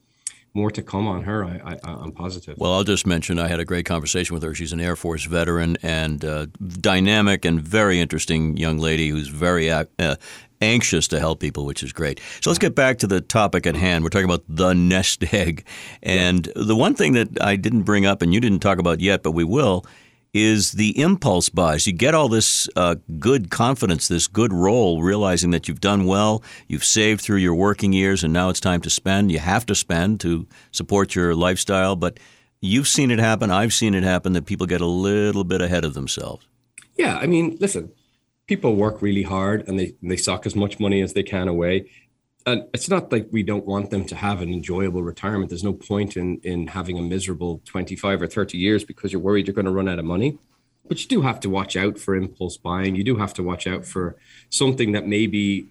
more 0.54 0.72
to 0.72 0.82
come 0.82 1.08
on 1.08 1.24
her. 1.24 1.46
I, 1.46 1.78
am 1.84 2.12
positive. 2.12 2.58
Well, 2.58 2.74
I'll 2.74 2.84
just 2.84 3.08
mention 3.08 3.40
I 3.40 3.48
had 3.48 3.60
a 3.60 3.66
great 3.66 3.86
conversation 3.86 4.34
with 4.34 4.44
her. 4.44 4.54
She's 4.54 4.74
an 4.74 4.82
Air 4.82 4.96
Force 4.96 5.26
veteran 5.26 5.78
and 5.82 6.24
uh, 6.26 6.48
dynamic 6.68 7.46
and 7.46 7.62
very 7.62 8.00
interesting 8.00 8.58
young 8.58 8.78
lady 8.78 9.10
who's 9.10 9.30
very 9.30 9.72
uh, 9.72 9.86
anxious 10.62 11.08
to 11.10 11.20
help 11.20 11.40
people, 11.40 11.66
which 11.66 11.84
is 11.84 11.94
great. 11.94 12.20
So 12.42 12.50
let's 12.50 12.60
get 12.60 12.76
back 12.76 13.00
to 13.00 13.08
the 13.08 13.22
topic 13.22 13.66
at 13.66 13.76
hand. 13.76 14.04
We're 14.04 14.10
talking 14.10 14.26
about 14.26 14.44
the 14.48 14.74
nest 14.92 15.34
egg, 15.34 15.66
and 16.04 16.48
yeah. 16.48 16.54
the 16.56 16.76
one 16.76 16.96
thing 16.96 17.14
that 17.14 17.42
I 17.42 17.56
didn't 17.56 17.84
bring 17.84 18.06
up 18.06 18.22
and 18.22 18.34
you 18.34 18.40
didn't 18.40 18.60
talk 18.60 18.78
about 18.78 19.00
yet, 19.00 19.24
but 19.24 19.32
we 19.32 19.44
will, 19.44 19.86
is 20.34 20.74
the 20.74 20.98
impulse 21.00 21.50
buys. 21.50 21.86
You 21.86 21.94
get 21.94 22.16
all 22.16 22.30
this 22.30 22.70
uh, 22.76 22.96
good 23.20 23.50
confidence, 23.50 24.08
this 24.08 24.28
good 24.28 24.54
roll, 24.54 25.02
realizing 25.02 25.52
that 25.52 25.68
you've 25.68 25.82
done 25.82 26.06
well, 26.06 26.42
you've 26.68 26.86
saved 26.86 27.22
through 27.22 27.38
your 27.38 27.56
working 27.56 27.92
years, 27.92 28.24
and 28.24 28.32
now 28.32 28.50
it's 28.50 28.60
time 28.60 28.82
to 28.82 28.90
spend. 28.90 29.32
You 29.32 29.40
have 29.40 29.66
to 29.66 29.76
spend 29.76 30.20
to 30.22 30.48
support 30.72 31.16
your 31.16 31.36
lifestyle, 31.36 31.96
but 31.96 32.20
you've 32.62 32.88
seen 32.88 33.12
it 33.12 33.20
happen. 33.20 33.52
I've 33.52 33.74
seen 33.74 33.94
it 33.94 34.04
happen 34.04 34.34
that 34.34 34.46
people 34.46 34.68
get 34.68 34.82
a 34.82 34.86
little 34.86 35.44
bit 35.44 35.62
ahead 35.62 35.84
of 35.84 35.94
themselves. 35.94 36.48
Yeah, 36.96 37.18
I 37.18 37.26
mean, 37.26 37.58
listen, 37.60 37.92
people 38.48 38.76
work 38.76 39.02
really 39.02 39.24
hard 39.24 39.68
and 39.68 39.80
they 39.80 39.96
they 40.02 40.18
sock 40.18 40.46
as 40.46 40.56
much 40.56 40.80
money 40.80 41.02
as 41.02 41.14
they 41.14 41.24
can 41.24 41.48
away 41.48 41.90
and 42.46 42.66
it's 42.74 42.90
not 42.90 43.12
like 43.12 43.28
we 43.32 43.44
don't 43.44 43.66
want 43.66 43.90
them 43.90 44.06
to 44.06 44.16
have 44.16 44.42
an 44.42 44.52
enjoyable 44.52 45.04
retirement. 45.04 45.50
There's 45.50 45.64
no 45.64 45.74
point 45.74 46.18
in 46.18 46.40
in 46.44 46.68
having 46.68 46.98
a 46.98 47.02
miserable 47.02 47.62
25 47.66 48.22
or 48.22 48.28
30 48.28 48.58
years 48.58 48.84
because 48.84 49.12
you're 49.12 49.22
worried 49.22 49.48
you're 49.48 49.54
going 49.54 49.66
to 49.66 49.72
run 49.72 49.90
out 49.90 50.00
of 50.00 50.06
money. 50.06 50.38
But 50.88 51.02
you 51.02 51.08
do 51.08 51.22
have 51.22 51.40
to 51.42 51.50
watch 51.50 51.78
out 51.78 52.00
for 52.00 52.16
impulse 52.16 52.58
buying. 52.58 52.96
You 52.96 53.04
do 53.04 53.16
have 53.18 53.34
to 53.36 53.44
watch 53.44 53.68
out 53.68 53.86
for 53.86 54.18
something 54.50 54.92
that 54.94 55.08
may 55.08 55.28
be 55.28 55.68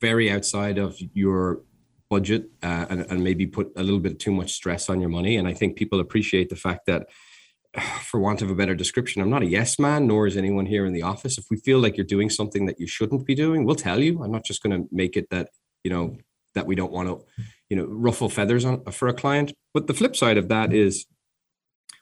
very 0.00 0.30
outside 0.30 0.78
of 0.78 0.98
your 1.12 1.60
budget 2.08 2.50
uh, 2.62 2.86
and, 2.88 3.06
and 3.10 3.22
maybe 3.22 3.46
put 3.46 3.72
a 3.76 3.82
little 3.82 4.00
bit 4.00 4.18
too 4.18 4.32
much 4.32 4.52
stress 4.52 4.88
on 4.88 5.00
your 5.00 5.10
money. 5.10 5.36
And 5.36 5.46
I 5.46 5.54
think 5.54 5.76
people 5.76 6.00
appreciate 6.00 6.48
the 6.48 6.56
fact 6.56 6.86
that, 6.86 7.08
for 8.02 8.18
want 8.18 8.42
of 8.42 8.50
a 8.50 8.54
better 8.54 8.74
description, 8.74 9.22
I'm 9.22 9.30
not 9.30 9.42
a 9.42 9.46
yes 9.46 9.78
man, 9.78 10.06
nor 10.06 10.26
is 10.26 10.36
anyone 10.36 10.66
here 10.66 10.86
in 10.86 10.92
the 10.92 11.02
office. 11.02 11.38
If 11.38 11.44
we 11.50 11.56
feel 11.58 11.78
like 11.78 11.96
you're 11.96 12.06
doing 12.06 12.30
something 12.30 12.66
that 12.66 12.80
you 12.80 12.86
shouldn't 12.86 13.26
be 13.26 13.34
doing, 13.34 13.64
we'll 13.64 13.76
tell 13.76 14.00
you. 14.00 14.22
I'm 14.22 14.32
not 14.32 14.44
just 14.44 14.62
going 14.62 14.76
to 14.76 14.88
make 14.90 15.16
it 15.16 15.30
that 15.30 15.50
you 15.84 15.90
know 15.90 16.16
that 16.54 16.66
we 16.66 16.74
don't 16.74 16.92
want 16.92 17.08
to 17.08 17.24
you 17.68 17.76
know 17.76 17.86
ruffle 17.86 18.28
feathers 18.28 18.64
on 18.64 18.84
for 18.92 19.08
a 19.08 19.14
client. 19.14 19.52
But 19.74 19.86
the 19.86 19.94
flip 19.94 20.16
side 20.16 20.38
of 20.38 20.48
that 20.48 20.72
is 20.72 21.06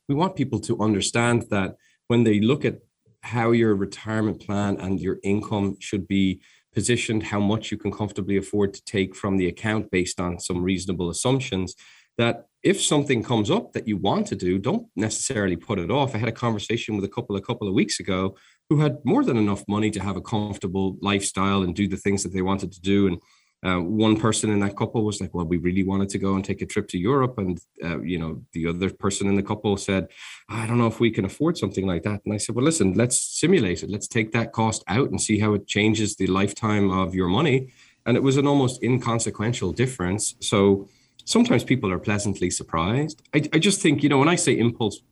we 0.08 0.14
want 0.14 0.36
people 0.36 0.60
to 0.60 0.80
understand 0.80 1.46
that 1.50 1.76
when 2.08 2.24
they 2.24 2.40
look 2.40 2.64
at 2.64 2.78
how 3.22 3.50
your 3.50 3.74
retirement 3.74 4.40
plan 4.40 4.78
and 4.78 5.00
your 5.00 5.18
income 5.22 5.76
should 5.80 6.08
be 6.08 6.40
positioned 6.72 7.24
how 7.24 7.40
much 7.40 7.70
you 7.70 7.76
can 7.76 7.90
comfortably 7.90 8.36
afford 8.36 8.72
to 8.74 8.84
take 8.84 9.14
from 9.14 9.36
the 9.36 9.48
account 9.48 9.90
based 9.90 10.20
on 10.20 10.38
some 10.38 10.62
reasonable 10.62 11.10
assumptions 11.10 11.74
that 12.16 12.46
if 12.62 12.82
something 12.82 13.22
comes 13.22 13.50
up 13.50 13.72
that 13.72 13.86
you 13.86 13.96
want 13.96 14.26
to 14.26 14.36
do 14.36 14.58
don't 14.58 14.86
necessarily 14.96 15.56
put 15.56 15.78
it 15.78 15.90
off. 15.90 16.14
I 16.14 16.18
had 16.18 16.28
a 16.28 16.32
conversation 16.32 16.96
with 16.96 17.04
a 17.04 17.08
couple 17.08 17.36
a 17.36 17.40
couple 17.40 17.68
of 17.68 17.74
weeks 17.74 18.00
ago 18.00 18.36
who 18.68 18.80
had 18.80 18.98
more 19.04 19.24
than 19.24 19.36
enough 19.36 19.64
money 19.68 19.90
to 19.90 20.00
have 20.00 20.16
a 20.16 20.20
comfortable 20.20 20.96
lifestyle 21.00 21.62
and 21.62 21.74
do 21.74 21.88
the 21.88 21.96
things 21.96 22.22
that 22.22 22.32
they 22.32 22.42
wanted 22.42 22.72
to 22.72 22.80
do 22.80 23.06
and 23.06 23.18
uh, 23.64 23.78
one 23.78 24.16
person 24.16 24.50
in 24.50 24.60
that 24.60 24.76
couple 24.76 25.04
was 25.04 25.20
like, 25.20 25.34
"Well, 25.34 25.46
we 25.46 25.56
really 25.56 25.82
wanted 25.82 26.08
to 26.10 26.18
go 26.18 26.34
and 26.34 26.44
take 26.44 26.62
a 26.62 26.66
trip 26.66 26.86
to 26.88 26.98
Europe," 26.98 27.38
and 27.38 27.60
uh, 27.84 28.00
you 28.00 28.18
know, 28.18 28.42
the 28.52 28.68
other 28.68 28.90
person 28.90 29.26
in 29.26 29.34
the 29.34 29.42
couple 29.42 29.76
said, 29.76 30.08
"I 30.48 30.66
don't 30.66 30.78
know 30.78 30.86
if 30.86 31.00
we 31.00 31.10
can 31.10 31.24
afford 31.24 31.58
something 31.58 31.86
like 31.86 32.04
that." 32.04 32.20
And 32.24 32.32
I 32.32 32.36
said, 32.36 32.54
"Well, 32.54 32.64
listen, 32.64 32.92
let's 32.94 33.20
simulate 33.20 33.82
it. 33.82 33.90
Let's 33.90 34.06
take 34.06 34.30
that 34.32 34.52
cost 34.52 34.84
out 34.86 35.10
and 35.10 35.20
see 35.20 35.40
how 35.40 35.54
it 35.54 35.66
changes 35.66 36.14
the 36.14 36.28
lifetime 36.28 36.90
of 36.90 37.14
your 37.14 37.28
money." 37.28 37.72
And 38.06 38.16
it 38.16 38.22
was 38.22 38.36
an 38.36 38.46
almost 38.46 38.82
inconsequential 38.82 39.72
difference. 39.72 40.36
So 40.40 40.88
sometimes 41.24 41.64
people 41.64 41.92
are 41.92 41.98
pleasantly 41.98 42.50
surprised. 42.50 43.22
I, 43.34 43.42
I 43.52 43.58
just 43.58 43.82
think, 43.82 44.02
you 44.02 44.08
know, 44.08 44.18
when 44.18 44.28
I 44.28 44.36
say 44.36 44.56
impulse 44.56 45.02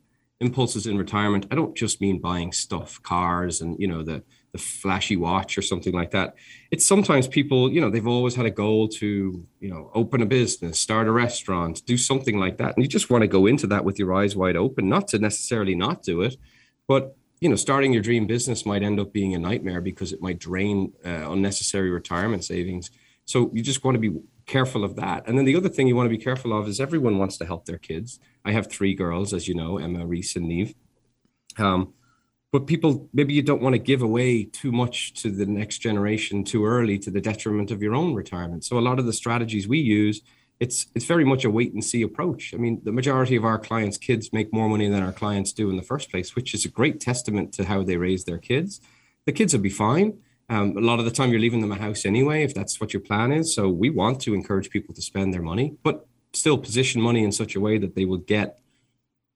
impulses 0.41 0.87
in 0.87 0.99
retirement, 0.99 1.47
I 1.51 1.55
don't 1.55 1.77
just 1.77 2.01
mean 2.01 2.21
buying 2.21 2.53
stuff, 2.53 3.03
cars, 3.03 3.61
and 3.61 3.77
you 3.79 3.89
know 3.89 4.03
the 4.03 4.23
the 4.53 4.59
flashy 4.59 5.17
watch 5.17 5.59
or 5.59 5.63
something 5.63 5.93
like 5.93 6.13
that. 6.13 6.35
It's 6.71 6.85
sometimes 6.85 7.29
people, 7.29 7.71
you 7.71 7.81
know, 7.81 7.91
they've 7.91 8.07
always 8.07 8.35
had 8.35 8.47
a 8.47 8.51
goal 8.51 8.89
to, 8.89 9.47
you 9.61 9.71
know, 9.71 9.91
open 9.95 10.23
a 10.23 10.27
business, 10.27 10.79
start 10.79 11.09
a 11.09 11.13
restaurant, 11.13 11.85
do 11.87 11.97
something 11.97 12.39
like 12.39 12.59
that. 12.59 12.75
And 12.75 12.85
you 12.85 12.89
just 12.89 13.11
want 13.11 13.23
to 13.23 13.29
go 13.29 13.47
into 13.47 13.67
that 13.69 13.85
with 13.85 13.99
your 13.99 14.15
eyes 14.15 14.35
wide 14.35 14.57
open, 14.57 14.89
not 14.89 15.09
to 15.09 15.19
necessarily 15.19 15.75
not 15.75 16.03
do 16.03 16.23
it, 16.23 16.37
but 16.87 17.17
you 17.41 17.49
know, 17.49 17.57
starting 17.57 17.93
your 17.93 18.03
dream 18.03 18.27
business 18.27 18.65
might 18.65 18.83
end 18.83 18.99
up 18.99 19.13
being 19.13 19.35
a 19.35 19.39
nightmare 19.39 19.81
because 19.81 20.13
it 20.13 20.23
might 20.23 20.39
drain 20.39 20.93
uh, 21.05 21.31
unnecessary 21.31 21.91
retirement 21.91 22.45
savings. 22.45 22.91
So 23.27 23.51
you 23.53 23.63
just 23.63 23.85
want 23.85 23.97
to 23.97 24.01
be 24.01 24.19
careful 24.47 24.85
of 24.85 24.97
that. 24.97 25.27
And 25.27 25.37
then 25.37 25.45
the 25.45 25.57
other 25.57 25.69
thing 25.69 25.87
you 25.87 25.97
want 25.97 26.07
to 26.07 26.17
be 26.17 26.23
careful 26.23 26.57
of 26.57 26.69
is 26.69 26.81
everyone 26.81 27.19
wants 27.19 27.37
to 27.39 27.45
help 27.45 27.67
their 27.67 27.79
kids. 27.79 28.19
I 28.45 28.53
have 28.53 28.71
three 28.71 28.95
girls, 28.95 29.35
as 29.35 29.49
you 29.49 29.55
know, 29.55 29.79
Emma, 29.79 30.07
Reese, 30.07 30.37
and 30.37 30.49
Neve. 30.49 30.75
Um, 31.59 31.93
but 32.53 32.67
people 32.67 33.09
maybe 33.13 33.35
you 33.35 33.43
don't 33.43 33.63
want 33.63 33.75
to 33.75 33.79
give 33.79 34.03
away 34.03 34.45
too 34.45 34.73
much 34.73 35.15
to 35.15 35.31
the 35.31 35.47
next 35.47 35.79
generation 35.79 36.45
too 36.45 36.65
early 36.65 36.99
to 36.99 37.11
the 37.11 37.21
detriment 37.21 37.71
of 37.71 37.83
your 37.83 37.95
own 37.95 38.15
retirement. 38.15 38.65
So 38.65 38.79
a 38.79 38.81
lot 38.81 38.99
of 38.99 39.07
the 39.07 39.13
strategies 39.13 39.69
we 39.69 39.79
use 39.79 40.23
it's 40.59 40.87
it's 40.95 41.05
very 41.05 41.25
much 41.25 41.45
a 41.45 41.51
wait 41.51 41.75
and 41.75 41.85
see 41.85 42.03
approach. 42.03 42.55
I 42.55 42.57
mean 42.57 42.81
the 42.83 42.93
majority 42.93 43.37
of 43.37 43.45
our 43.45 43.59
clients 43.59 43.99
kids 43.99 44.33
make 44.33 44.53
more 44.53 44.69
money 44.69 44.89
than 44.89 45.03
our 45.03 45.13
clients 45.13 45.53
do 45.53 45.69
in 45.71 45.77
the 45.77 45.83
first 45.83 46.11
place 46.11 46.35
which 46.35 46.55
is 46.55 46.65
a 46.65 46.69
great 46.69 47.01
testament 47.01 47.53
to 47.55 47.65
how 47.65 47.83
they 47.83 47.97
raise 47.97 48.25
their 48.25 48.39
kids. 48.39 48.81
The 49.27 49.33
kids 49.33 49.53
will 49.53 49.61
be 49.61 49.71
fine. 49.71 50.19
Um, 50.49 50.77
a 50.77 50.81
lot 50.81 51.01
of 51.01 51.05
the 51.05 51.11
time 51.11 51.31
you're 51.31 51.41
leaving 51.41 51.61
them 51.61 51.73
a 51.73 51.77
house 51.77 52.07
anyway 52.07 52.45
if 52.45 52.55
that's 52.55 52.81
what 52.81 52.93
your 52.93 53.03
plan 53.03 53.33
is. 53.33 53.55
So 53.55 53.69
we 53.69 53.91
want 53.91 54.21
to 54.23 54.35
encourage 54.35 54.71
people 54.71 54.95
to 54.95 55.03
spend 55.03 55.35
their 55.35 55.43
money 55.43 55.77
but 55.83 56.07
still 56.33 56.59
position 56.59 57.03
money 57.03 57.25
in 57.25 57.33
such 57.33 57.57
a 57.57 57.61
way 57.61 57.79
that 57.79 57.95
they 57.95 58.05
will 58.05 58.19
get, 58.19 58.61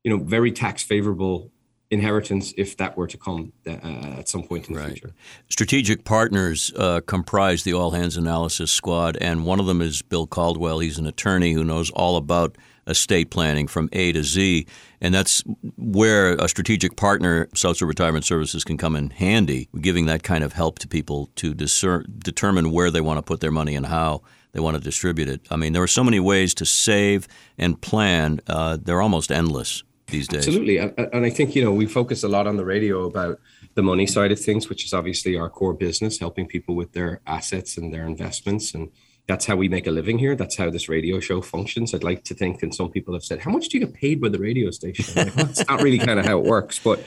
you 0.04 0.10
know, 0.10 0.22
very 0.22 0.52
tax 0.52 0.82
favorable 0.82 1.50
inheritance 1.90 2.54
if 2.56 2.76
that 2.76 2.96
were 2.96 3.06
to 3.06 3.16
come 3.16 3.52
uh, 3.66 3.70
at 4.18 4.28
some 4.28 4.42
point 4.42 4.68
in 4.68 4.74
the 4.74 4.80
right. 4.80 4.92
future. 4.92 5.12
Strategic 5.48 6.04
partners 6.04 6.72
uh, 6.76 7.00
comprise 7.06 7.64
the 7.64 7.72
All 7.72 7.90
Hands 7.90 8.16
Analysis 8.16 8.70
Squad, 8.70 9.18
and 9.20 9.44
one 9.44 9.60
of 9.60 9.66
them 9.66 9.82
is 9.82 10.00
Bill 10.02 10.26
Caldwell. 10.26 10.78
He's 10.78 10.98
an 10.98 11.06
attorney 11.06 11.52
who 11.52 11.64
knows 11.64 11.90
all 11.90 12.16
about 12.16 12.56
estate 12.86 13.30
planning 13.30 13.66
from 13.66 13.88
A 13.92 14.12
to 14.12 14.22
Z, 14.22 14.66
and 15.00 15.12
that's 15.12 15.42
where 15.76 16.34
a 16.34 16.48
strategic 16.48 16.96
partner, 16.96 17.48
South 17.54 17.76
Shore 17.76 17.88
Retirement 17.88 18.24
Services, 18.24 18.64
can 18.64 18.78
come 18.78 18.94
in 18.94 19.10
handy, 19.10 19.68
giving 19.80 20.06
that 20.06 20.22
kind 20.22 20.44
of 20.44 20.52
help 20.52 20.78
to 20.80 20.88
people 20.88 21.28
to 21.36 21.54
discern, 21.54 22.06
determine 22.18 22.70
where 22.70 22.90
they 22.90 23.00
want 23.00 23.18
to 23.18 23.22
put 23.22 23.40
their 23.40 23.50
money 23.50 23.74
and 23.74 23.86
how 23.86 24.22
they 24.52 24.60
want 24.60 24.76
to 24.76 24.82
distribute 24.82 25.28
it. 25.28 25.40
I 25.50 25.56
mean, 25.56 25.72
there 25.72 25.82
are 25.82 25.88
so 25.88 26.04
many 26.04 26.20
ways 26.20 26.54
to 26.54 26.66
save 26.66 27.26
and 27.58 27.80
plan; 27.80 28.40
uh, 28.46 28.78
they're 28.80 29.02
almost 29.02 29.32
endless 29.32 29.82
these 30.10 30.28
days. 30.28 30.46
Absolutely, 30.46 30.78
and 30.78 31.24
I 31.24 31.30
think 31.30 31.54
you 31.54 31.64
know 31.64 31.72
we 31.72 31.86
focus 31.86 32.22
a 32.22 32.28
lot 32.28 32.46
on 32.46 32.56
the 32.56 32.64
radio 32.64 33.06
about 33.06 33.38
the 33.74 33.82
money 33.82 34.06
side 34.06 34.32
of 34.32 34.40
things, 34.40 34.68
which 34.68 34.84
is 34.84 34.92
obviously 34.92 35.36
our 35.36 35.48
core 35.48 35.74
business, 35.74 36.18
helping 36.18 36.46
people 36.46 36.74
with 36.74 36.92
their 36.92 37.20
assets 37.26 37.76
and 37.76 37.92
their 37.92 38.06
investments, 38.06 38.74
and 38.74 38.90
that's 39.26 39.46
how 39.46 39.56
we 39.56 39.68
make 39.68 39.86
a 39.86 39.90
living 39.90 40.18
here. 40.18 40.34
That's 40.34 40.56
how 40.56 40.70
this 40.70 40.88
radio 40.88 41.20
show 41.20 41.40
functions. 41.40 41.94
I'd 41.94 42.04
like 42.04 42.24
to 42.24 42.34
think, 42.34 42.62
and 42.62 42.74
some 42.74 42.90
people 42.90 43.14
have 43.14 43.24
said, 43.24 43.40
"How 43.40 43.50
much 43.50 43.68
do 43.68 43.78
you 43.78 43.86
get 43.86 43.94
paid 43.94 44.20
by 44.20 44.28
the 44.28 44.38
radio 44.38 44.70
station?" 44.70 45.04
Like, 45.14 45.36
well, 45.36 45.52
not 45.68 45.82
really 45.82 45.98
kind 45.98 46.18
of 46.18 46.26
how 46.26 46.38
it 46.38 46.44
works, 46.44 46.78
but. 46.78 47.02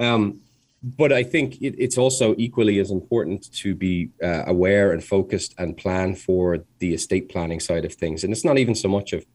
Um, 0.00 0.40
but 0.82 1.12
I 1.12 1.24
think 1.24 1.60
it, 1.60 1.74
it's 1.76 1.98
also 1.98 2.34
equally 2.38 2.78
as 2.78 2.90
important 2.90 3.52
to 3.54 3.74
be 3.74 4.10
uh, 4.22 4.44
aware 4.46 4.92
and 4.92 5.02
focused 5.02 5.54
and 5.58 5.76
plan 5.76 6.14
for 6.14 6.64
the 6.78 6.94
estate 6.94 7.28
planning 7.28 7.58
side 7.58 7.84
of 7.84 7.94
things. 7.94 8.22
And 8.22 8.32
it's 8.32 8.44
not 8.44 8.58
even 8.58 8.76
so 8.76 8.88
much 8.88 9.12
of 9.12 9.26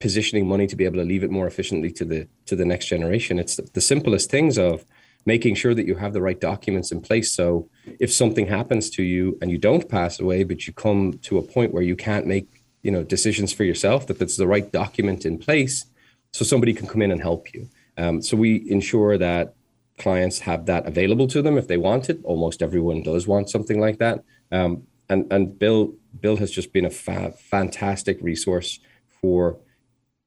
positioning 0.00 0.46
money 0.46 0.66
to 0.66 0.76
be 0.76 0.84
able 0.84 0.96
to 0.96 1.04
leave 1.04 1.24
it 1.24 1.30
more 1.30 1.46
efficiently 1.46 1.90
to 1.90 2.04
the 2.04 2.28
to 2.46 2.54
the 2.54 2.64
next 2.64 2.86
generation. 2.86 3.38
It's 3.38 3.56
the, 3.56 3.80
simplest 3.80 4.30
things 4.30 4.58
of 4.58 4.84
making 5.26 5.54
sure 5.56 5.74
that 5.74 5.86
you 5.86 5.96
have 5.96 6.12
the 6.12 6.22
right 6.22 6.40
documents 6.40 6.92
in 6.92 7.00
place. 7.00 7.32
So 7.32 7.68
if 7.98 8.12
something 8.12 8.46
happens 8.46 8.90
to 8.90 9.02
you 9.02 9.36
and 9.42 9.50
you 9.50 9.58
don't 9.58 9.88
pass 9.88 10.20
away, 10.20 10.44
but 10.44 10.66
you 10.66 10.72
come 10.72 11.14
to 11.22 11.38
a 11.38 11.42
point 11.42 11.74
where 11.74 11.82
you 11.82 11.96
can't 11.96 12.26
make 12.26 12.62
you 12.82 12.90
know 12.90 13.02
decisions 13.02 13.52
for 13.52 13.64
yourself, 13.64 14.06
that 14.06 14.18
there's 14.18 14.36
the 14.36 14.46
right 14.46 14.70
document 14.70 15.26
in 15.26 15.38
place, 15.38 15.86
so 16.32 16.44
somebody 16.44 16.72
can 16.72 16.86
come 16.86 17.02
in 17.02 17.10
and 17.10 17.20
help 17.20 17.52
you. 17.52 17.68
Um, 17.96 18.22
so 18.22 18.36
we 18.36 18.70
ensure 18.70 19.18
that 19.18 19.54
clients 19.98 20.38
have 20.38 20.66
that 20.66 20.86
available 20.86 21.26
to 21.26 21.42
them 21.42 21.58
if 21.58 21.66
they 21.66 21.76
want 21.76 22.08
it. 22.08 22.20
Almost 22.22 22.62
everyone 22.62 23.02
does 23.02 23.26
want 23.26 23.50
something 23.50 23.80
like 23.80 23.98
that. 23.98 24.22
Um, 24.52 24.84
and 25.08 25.26
and 25.32 25.58
Bill 25.58 25.94
Bill 26.20 26.36
has 26.36 26.52
just 26.52 26.72
been 26.72 26.84
a 26.84 26.90
fa- 26.90 27.32
fantastic 27.32 28.18
resource 28.22 28.78
for 29.20 29.58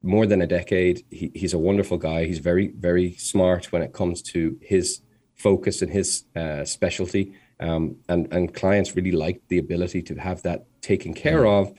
more 0.03 0.25
than 0.25 0.41
a 0.41 0.47
decade. 0.47 1.03
He, 1.09 1.31
he's 1.35 1.53
a 1.53 1.59
wonderful 1.59 1.97
guy. 1.97 2.25
He's 2.25 2.39
very, 2.39 2.67
very 2.69 3.13
smart 3.13 3.71
when 3.71 3.81
it 3.81 3.93
comes 3.93 4.21
to 4.23 4.57
his 4.61 5.01
focus 5.35 5.81
and 5.81 5.91
his 5.91 6.23
uh, 6.35 6.65
specialty. 6.65 7.33
Um, 7.59 7.97
and, 8.09 8.31
and 8.33 8.53
clients 8.53 8.95
really 8.95 9.11
like 9.11 9.41
the 9.47 9.59
ability 9.59 10.01
to 10.03 10.15
have 10.15 10.41
that 10.41 10.65
taken 10.81 11.13
care 11.13 11.45
of 11.45 11.71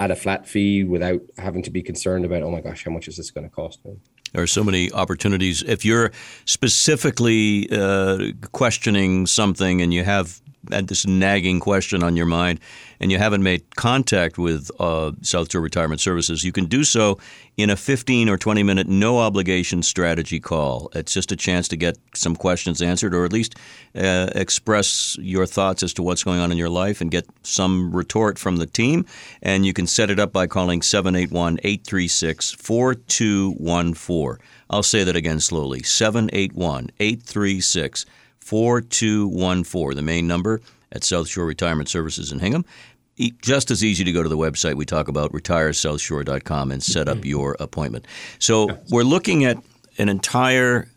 at 0.00 0.10
a 0.10 0.16
flat 0.16 0.46
fee 0.46 0.84
without 0.84 1.20
having 1.38 1.62
to 1.62 1.70
be 1.70 1.82
concerned 1.82 2.24
about, 2.24 2.42
oh 2.42 2.50
my 2.50 2.60
gosh, 2.60 2.84
how 2.84 2.90
much 2.90 3.08
is 3.08 3.16
this 3.16 3.30
going 3.30 3.48
to 3.48 3.54
cost 3.54 3.84
me? 3.84 3.98
There 4.32 4.42
are 4.42 4.48
so 4.48 4.62
many 4.62 4.92
opportunities. 4.92 5.62
If 5.62 5.84
you're 5.84 6.10
specifically 6.44 7.68
uh, 7.70 8.32
questioning 8.52 9.26
something 9.26 9.80
and 9.80 9.94
you 9.94 10.04
have 10.04 10.40
had 10.70 10.88
this 10.88 11.06
nagging 11.06 11.60
question 11.60 12.02
on 12.02 12.16
your 12.16 12.26
mind 12.26 12.60
and 13.00 13.12
you 13.12 13.18
haven't 13.18 13.42
made 13.42 13.76
contact 13.76 14.38
with 14.38 14.70
uh, 14.80 15.12
South 15.22 15.50
Shore 15.50 15.60
Retirement 15.60 16.00
Services, 16.00 16.44
you 16.44 16.52
can 16.52 16.66
do 16.66 16.84
so 16.84 17.18
in 17.56 17.70
a 17.70 17.76
15 17.76 18.28
or 18.28 18.36
20 18.36 18.62
minute 18.62 18.86
no 18.88 19.18
obligation 19.18 19.82
strategy 19.82 20.40
call. 20.40 20.90
It's 20.94 21.12
just 21.12 21.32
a 21.32 21.36
chance 21.36 21.68
to 21.68 21.76
get 21.76 21.96
some 22.14 22.34
questions 22.34 22.82
answered 22.82 23.14
or 23.14 23.24
at 23.24 23.32
least 23.32 23.56
uh, 23.94 24.30
express 24.34 25.16
your 25.20 25.46
thoughts 25.46 25.82
as 25.82 25.92
to 25.94 26.02
what's 26.02 26.24
going 26.24 26.40
on 26.40 26.52
in 26.52 26.58
your 26.58 26.68
life 26.68 27.00
and 27.00 27.10
get 27.10 27.26
some 27.42 27.94
retort 27.94 28.38
from 28.38 28.56
the 28.56 28.66
team. 28.66 29.06
And 29.42 29.64
you 29.64 29.72
can 29.72 29.86
set 29.86 30.10
it 30.10 30.18
up 30.18 30.32
by 30.32 30.46
calling 30.46 30.82
781 30.82 31.58
836 31.62 32.52
4214. 32.52 34.44
I'll 34.70 34.82
say 34.82 35.04
that 35.04 35.16
again 35.16 35.40
slowly 35.40 35.82
781 35.82 36.90
836 37.00 38.04
4214, 38.04 38.12
the 39.94 40.02
main 40.02 40.26
number 40.26 40.60
at 40.92 41.04
South 41.04 41.28
Shore 41.28 41.46
Retirement 41.46 41.88
Services 41.88 42.32
in 42.32 42.38
Hingham. 42.38 42.64
Just 43.42 43.70
as 43.70 43.82
easy 43.82 44.04
to 44.04 44.12
go 44.12 44.22
to 44.22 44.28
the 44.28 44.36
website 44.36 44.74
we 44.74 44.84
talk 44.84 45.08
about, 45.08 45.32
retiresouthshore.com, 45.32 46.70
and 46.70 46.82
set 46.82 47.08
up 47.08 47.18
mm-hmm. 47.18 47.26
your 47.26 47.56
appointment. 47.58 48.06
So 48.38 48.78
we're 48.90 49.02
looking 49.02 49.44
at 49.44 49.58
an 49.98 50.08
entire 50.08 50.88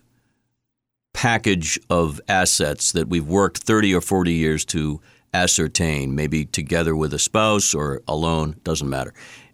package 1.14 1.80
of 1.90 2.22
assets 2.28 2.92
that 2.94 3.10
we've 3.10 3.26
worked 3.26 3.58
30 3.60 3.96
or 3.96 4.02
40 4.02 4.34
years 4.34 4.66
to 4.66 5.02
ascertain, 5.34 6.16
maybe 6.16 6.46
together 6.46 6.96
with 6.96 7.14
a 7.14 7.20
spouse 7.20 7.74
or 7.74 8.02
alone, 8.08 8.56
doesn't 8.64 8.90
matter. 8.90 9.14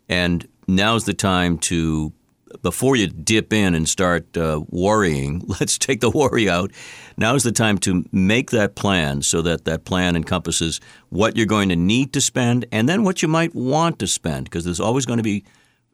And 0.09 0.47
now's 0.67 1.05
the 1.05 1.13
time 1.13 1.57
to 1.59 2.13
before 2.61 2.95
you 2.95 3.07
dip 3.07 3.53
in 3.53 3.75
and 3.75 3.87
start 3.87 4.37
uh, 4.37 4.61
worrying, 4.69 5.43
let's 5.59 5.77
take 5.77 6.01
the 6.01 6.09
worry 6.09 6.49
out. 6.49 6.71
Now 7.17 7.35
is 7.35 7.43
the 7.43 7.51
time 7.51 7.77
to 7.79 8.05
make 8.11 8.51
that 8.51 8.75
plan 8.75 9.21
so 9.21 9.41
that 9.41 9.65
that 9.65 9.85
plan 9.85 10.15
encompasses 10.15 10.79
what 11.09 11.35
you're 11.35 11.45
going 11.45 11.69
to 11.69 11.75
need 11.75 12.13
to 12.13 12.21
spend 12.21 12.65
and 12.71 12.87
then 12.87 13.03
what 13.03 13.21
you 13.21 13.27
might 13.27 13.55
want 13.55 13.99
to 13.99 14.07
spend 14.07 14.45
because 14.45 14.65
there's 14.65 14.79
always 14.79 15.05
going 15.05 15.17
to 15.17 15.23
be, 15.23 15.43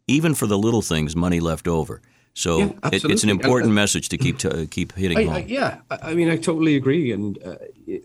even 0.08 0.34
for 0.34 0.48
the 0.48 0.58
little 0.58 0.82
things, 0.82 1.16
money 1.16 1.40
left 1.40 1.68
over. 1.68 2.02
So 2.34 2.58
yeah, 2.58 2.90
it, 2.92 3.06
it's 3.06 3.24
an 3.24 3.30
important 3.30 3.72
uh, 3.72 3.76
message 3.76 4.10
to 4.10 4.18
keep 4.18 4.40
to, 4.40 4.66
keep 4.66 4.94
hitting 4.94 5.18
I, 5.18 5.24
home. 5.24 5.34
I, 5.36 5.46
yeah, 5.46 5.82
I 5.90 6.16
mean, 6.16 6.30
I 6.30 6.36
totally 6.36 6.76
agree, 6.76 7.12
and 7.12 7.38
uh, 7.44 7.58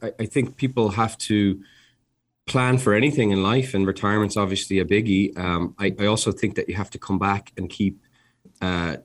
I, 0.03 0.13
I 0.21 0.27
think 0.27 0.57
people 0.57 0.91
have 0.91 1.17
to 1.19 1.63
plan 2.47 2.79
for 2.79 2.93
anything 2.93 3.31
in 3.31 3.43
life, 3.43 3.73
and 3.73 3.87
retirement's 3.87 4.37
obviously 4.37 4.81
a 4.81 4.85
biggie. 4.85 5.37
Um, 5.39 5.75
I, 5.79 5.95
I 5.99 6.07
also 6.07 6.31
think 6.31 6.57
that 6.57 6.69
you 6.69 6.75
have 6.75 6.91
to 6.91 6.99
come 6.99 7.19
back 7.19 7.53
and 7.57 7.71
keep 7.71 8.01
uh, 8.61 8.97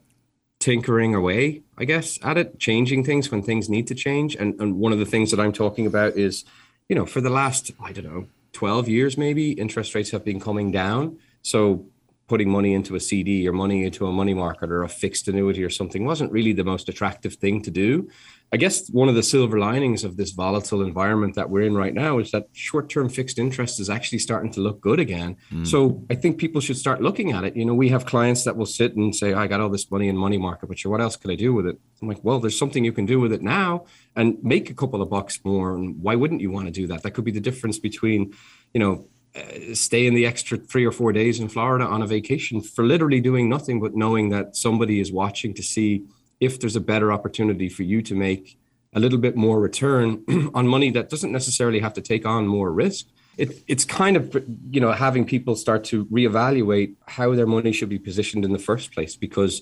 tinkering 0.59 1.13
away, 1.13 1.61
I 1.77 1.85
guess, 1.85 2.17
at 2.23 2.37
it, 2.37 2.59
changing 2.59 3.03
things 3.03 3.29
when 3.29 3.43
things 3.43 3.69
need 3.69 3.87
to 3.87 3.95
change. 3.95 4.35
And, 4.35 4.59
and 4.61 4.77
one 4.77 4.93
of 4.93 4.99
the 4.99 5.05
things 5.05 5.31
that 5.31 5.39
I'm 5.39 5.51
talking 5.51 5.85
about 5.85 6.15
is, 6.15 6.45
you 6.87 6.95
know, 6.95 7.05
for 7.05 7.21
the 7.21 7.29
last, 7.29 7.71
I 7.81 7.91
don't 7.91 8.05
know, 8.05 8.27
12 8.53 8.87
years 8.87 9.17
maybe, 9.17 9.51
interest 9.51 9.93
rates 9.95 10.11
have 10.11 10.23
been 10.23 10.39
coming 10.39 10.71
down. 10.71 11.17
So 11.41 11.85
putting 12.27 12.49
money 12.49 12.73
into 12.73 12.95
a 12.95 12.99
CD 12.99 13.47
or 13.47 13.51
money 13.51 13.83
into 13.83 14.07
a 14.07 14.11
money 14.11 14.33
market 14.33 14.71
or 14.71 14.83
a 14.83 14.89
fixed 14.89 15.27
annuity 15.27 15.63
or 15.63 15.69
something 15.69 16.05
wasn't 16.05 16.31
really 16.31 16.53
the 16.53 16.63
most 16.63 16.87
attractive 16.87 17.35
thing 17.35 17.61
to 17.61 17.71
do. 17.71 18.09
I 18.53 18.57
guess 18.57 18.87
one 18.91 19.09
of 19.09 19.15
the 19.15 19.23
silver 19.23 19.57
linings 19.57 20.03
of 20.03 20.15
this 20.15 20.29
volatile 20.29 20.83
environment 20.83 21.33
that 21.33 21.49
we're 21.49 21.63
in 21.63 21.73
right 21.73 21.93
now 21.93 22.19
is 22.19 22.29
that 22.31 22.49
short 22.53 22.87
term 22.87 23.09
fixed 23.09 23.39
interest 23.39 23.79
is 23.79 23.89
actually 23.89 24.19
starting 24.19 24.51
to 24.51 24.61
look 24.61 24.79
good 24.79 24.99
again. 24.99 25.37
Mm. 25.51 25.65
So 25.65 26.05
I 26.11 26.13
think 26.13 26.37
people 26.37 26.61
should 26.61 26.77
start 26.77 27.01
looking 27.01 27.31
at 27.31 27.45
it. 27.45 27.55
You 27.55 27.65
know, 27.65 27.73
we 27.73 27.89
have 27.89 28.05
clients 28.05 28.43
that 28.43 28.55
will 28.55 28.67
sit 28.67 28.95
and 28.95 29.15
say, 29.15 29.33
I 29.33 29.47
got 29.47 29.59
all 29.59 29.69
this 29.69 29.89
money 29.89 30.07
in 30.07 30.15
money 30.15 30.37
market, 30.37 30.67
but 30.67 30.77
sure, 30.77 30.91
what 30.91 31.01
else 31.01 31.15
could 31.15 31.31
I 31.31 31.35
do 31.35 31.51
with 31.51 31.65
it? 31.65 31.79
I'm 31.99 32.07
like, 32.07 32.23
well, 32.23 32.39
there's 32.39 32.57
something 32.57 32.85
you 32.85 32.93
can 32.93 33.07
do 33.07 33.19
with 33.19 33.33
it 33.33 33.41
now 33.41 33.85
and 34.15 34.37
make 34.43 34.69
a 34.69 34.75
couple 34.75 35.01
of 35.01 35.09
bucks 35.09 35.39
more. 35.43 35.73
And 35.75 35.99
why 35.99 36.13
wouldn't 36.13 36.41
you 36.41 36.51
want 36.51 36.67
to 36.67 36.71
do 36.71 36.85
that? 36.87 37.01
That 37.01 37.15
could 37.15 37.25
be 37.25 37.31
the 37.31 37.39
difference 37.39 37.79
between, 37.79 38.35
you 38.71 38.79
know, 38.79 39.07
uh, 39.35 39.73
stay 39.73 40.05
in 40.05 40.13
the 40.13 40.27
extra 40.27 40.59
three 40.59 40.85
or 40.85 40.91
four 40.91 41.11
days 41.11 41.39
in 41.39 41.49
Florida 41.49 41.85
on 41.85 42.03
a 42.03 42.07
vacation 42.07 42.61
for 42.61 42.85
literally 42.85 43.19
doing 43.19 43.49
nothing 43.49 43.81
but 43.81 43.95
knowing 43.95 44.29
that 44.29 44.55
somebody 44.55 44.99
is 44.99 45.11
watching 45.11 45.55
to 45.55 45.63
see 45.63 46.03
if 46.43 46.59
there's 46.59 46.75
a 46.75 46.81
better 46.81 47.11
opportunity 47.11 47.69
for 47.69 47.83
you 47.83 48.01
to 48.01 48.15
make 48.15 48.57
a 48.93 48.99
little 48.99 49.17
bit 49.17 49.35
more 49.35 49.59
return 49.59 50.23
on 50.53 50.67
money 50.67 50.91
that 50.91 51.09
doesn't 51.09 51.31
necessarily 51.31 51.79
have 51.79 51.93
to 51.93 52.01
take 52.01 52.25
on 52.25 52.47
more 52.47 52.71
risk. 52.71 53.07
It, 53.35 53.63
it's 53.67 53.83
kind 53.83 54.15
of 54.15 54.43
you 54.69 54.79
know 54.79 54.91
having 54.91 55.25
people 55.25 55.55
start 55.55 55.83
to 55.85 56.05
reevaluate 56.05 56.95
how 57.07 57.33
their 57.33 57.47
money 57.47 57.71
should 57.71 57.89
be 57.89 57.97
positioned 57.97 58.45
in 58.45 58.51
the 58.53 58.59
first 58.59 58.93
place 58.93 59.15
because 59.15 59.61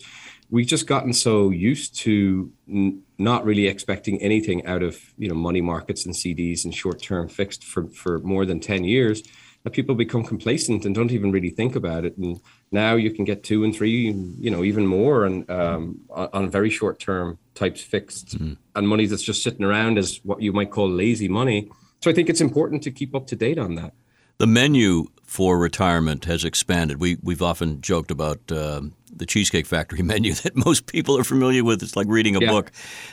we've 0.49 0.67
just 0.67 0.87
gotten 0.87 1.13
so 1.13 1.51
used 1.51 1.95
to 1.99 2.51
n- 2.67 3.03
not 3.17 3.45
really 3.45 3.67
expecting 3.67 4.21
anything 4.21 4.65
out 4.65 4.83
of 4.83 4.99
you 5.17 5.29
know 5.29 5.35
money 5.35 5.61
markets 5.61 6.05
and 6.05 6.13
CDs 6.13 6.65
and 6.65 6.75
short 6.75 7.01
term 7.01 7.29
fixed 7.29 7.63
for 7.63 7.87
for 7.87 8.19
more 8.19 8.45
than 8.45 8.59
10 8.59 8.83
years 8.83 9.23
that 9.63 9.71
people 9.71 9.95
become 9.95 10.23
complacent 10.23 10.85
and 10.85 10.95
don't 10.95 11.11
even 11.11 11.31
really 11.31 11.49
think 11.49 11.75
about 11.75 12.05
it. 12.05 12.17
And 12.17 12.39
now 12.71 12.95
you 12.95 13.11
can 13.11 13.25
get 13.25 13.43
two 13.43 13.63
and 13.63 13.75
three, 13.75 14.11
you 14.39 14.49
know, 14.49 14.63
even 14.63 14.87
more, 14.87 15.25
and 15.25 15.49
um, 15.49 16.01
on 16.09 16.49
very 16.49 16.69
short 16.69 16.99
term 16.99 17.37
types 17.53 17.81
fixed, 17.81 18.37
mm-hmm. 18.37 18.53
and 18.75 18.87
money 18.87 19.05
that's 19.05 19.23
just 19.23 19.43
sitting 19.43 19.63
around 19.65 19.97
as 19.97 20.19
what 20.23 20.41
you 20.41 20.51
might 20.51 20.71
call 20.71 20.89
lazy 20.89 21.27
money. 21.27 21.69
So 22.01 22.09
I 22.09 22.13
think 22.13 22.29
it's 22.29 22.41
important 22.41 22.81
to 22.83 22.91
keep 22.91 23.13
up 23.13 23.27
to 23.27 23.35
date 23.35 23.59
on 23.59 23.75
that. 23.75 23.93
The 24.39 24.47
menu 24.47 25.05
for 25.23 25.59
retirement 25.59 26.25
has 26.25 26.43
expanded. 26.43 26.99
We 26.99 27.17
we've 27.21 27.43
often 27.43 27.81
joked 27.81 28.09
about 28.09 28.39
uh, 28.51 28.81
the 29.15 29.27
Cheesecake 29.27 29.67
Factory 29.67 30.01
menu 30.13 30.33
that 30.33 30.55
most 30.55 30.87
people 30.87 31.17
are 31.17 31.23
familiar 31.23 31.63
with. 31.63 31.83
It's 31.83 31.95
like 31.95 32.07
reading 32.09 32.35
a 32.35 32.39
yeah. 32.39 32.49
book, 32.49 32.71